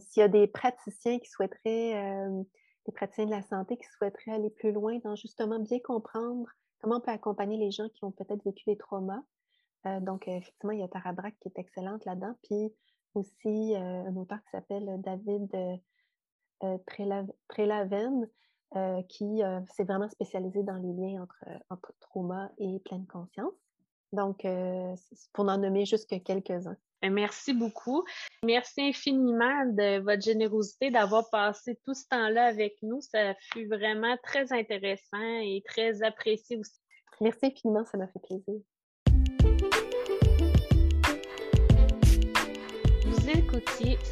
S'il 0.00 0.20
y 0.20 0.24
a 0.24 0.28
des 0.28 0.48
praticiens 0.48 1.18
qui 1.18 1.28
souhaiteraient, 1.28 2.28
des 2.86 2.92
praticiens 2.92 3.26
de 3.26 3.30
la 3.30 3.42
santé 3.42 3.76
qui 3.76 3.86
souhaiteraient 3.96 4.32
aller 4.32 4.50
plus 4.50 4.70
loin 4.70 4.98
dans 5.02 5.16
justement 5.16 5.58
bien 5.58 5.80
comprendre 5.80 6.48
comment 6.80 6.96
on 6.96 7.00
peut 7.00 7.10
accompagner 7.10 7.56
les 7.56 7.72
gens 7.72 7.88
qui 7.88 8.04
ont 8.04 8.12
peut-être 8.12 8.44
vécu 8.44 8.62
des 8.66 8.76
traumas. 8.76 9.22
donc, 10.02 10.28
effectivement, 10.28 10.72
il 10.72 10.80
y 10.80 10.84
a 10.84 10.88
Tara 10.88 11.12
Brach 11.12 11.32
qui 11.40 11.48
est 11.48 11.58
excellente 11.58 12.04
là-dedans. 12.04 12.34
Puis 12.44 12.72
aussi 13.14 13.74
un 13.74 14.14
auteur 14.14 14.38
qui 14.44 14.50
s'appelle 14.50 15.00
David 15.00 15.50
Trelaven, 17.48 18.28
euh, 18.74 19.02
qui 19.08 19.42
euh, 19.42 19.60
s'est 19.74 19.84
vraiment 19.84 20.08
spécialisé 20.08 20.62
dans 20.62 20.76
les 20.76 20.92
liens 20.92 21.22
entre, 21.22 21.44
euh, 21.46 21.58
entre 21.68 21.92
trauma 22.00 22.50
et 22.58 22.80
pleine 22.84 23.06
conscience. 23.06 23.52
Donc, 24.12 24.46
pour 25.32 25.44
n'en 25.44 25.56
nommer 25.56 25.86
juste 25.86 26.08
que 26.10 26.16
quelques-uns. 26.16 26.76
Merci 27.02 27.54
beaucoup. 27.54 28.04
Merci 28.44 28.82
infiniment 28.82 29.64
de 29.64 30.00
votre 30.00 30.20
générosité 30.20 30.90
d'avoir 30.90 31.30
passé 31.30 31.78
tout 31.86 31.94
ce 31.94 32.06
temps-là 32.08 32.44
avec 32.44 32.76
nous. 32.82 33.00
Ça 33.00 33.34
fut 33.52 33.66
vraiment 33.66 34.14
très 34.22 34.52
intéressant 34.52 35.40
et 35.40 35.62
très 35.66 36.02
apprécié 36.02 36.58
aussi. 36.58 36.78
Merci 37.22 37.46
infiniment, 37.46 37.86
ça 37.86 37.96
m'a 37.96 38.06
fait 38.08 38.20
plaisir. 38.20 38.60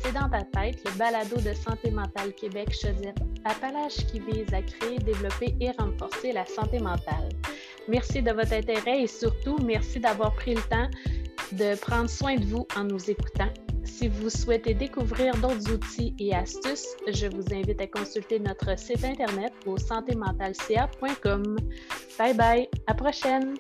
C'est 0.03 0.13
dans 0.13 0.29
ta 0.29 0.43
tête, 0.43 0.79
le 0.85 0.97
balado 0.99 1.37
de 1.37 1.53
Santé 1.53 1.91
mentale 1.91 2.33
Québec 2.35 2.73
Chaudière 2.73 3.15
Appalaches 3.45 4.07
qui 4.07 4.21
vise 4.21 4.53
à 4.53 4.63
créer, 4.63 4.99
développer 4.99 5.55
et 5.61 5.71
renforcer 5.79 6.33
la 6.33 6.47
santé 6.47 6.79
mentale. 6.79 7.29
Merci 7.89 8.23
de 8.23 8.33
votre 8.33 8.53
intérêt 8.53 9.03
et 9.03 9.07
surtout, 9.07 9.59
merci 9.65 10.01
d'avoir 10.01 10.35
pris 10.35 10.55
le 10.55 10.63
temps 10.63 10.89
de 11.53 11.79
prendre 11.81 12.09
soin 12.09 12.37
de 12.37 12.45
vous 12.45 12.67
en 12.77 12.85
nous 12.85 13.11
écoutant. 13.11 13.51
Si 13.85 14.09
vous 14.09 14.31
souhaitez 14.31 14.75
découvrir 14.75 15.35
d'autres 15.37 15.71
outils 15.73 16.15
et 16.19 16.35
astuces, 16.35 16.89
je 17.13 17.27
vous 17.27 17.55
invite 17.55 17.81
à 17.81 17.87
consulter 17.87 18.39
notre 18.39 18.79
site 18.79 19.05
internet 19.05 19.53
au 19.67 19.77
santémentalca.com. 19.77 21.57
Bye 22.19 22.35
bye, 22.35 22.69
à 22.87 22.95
prochaine! 22.95 23.55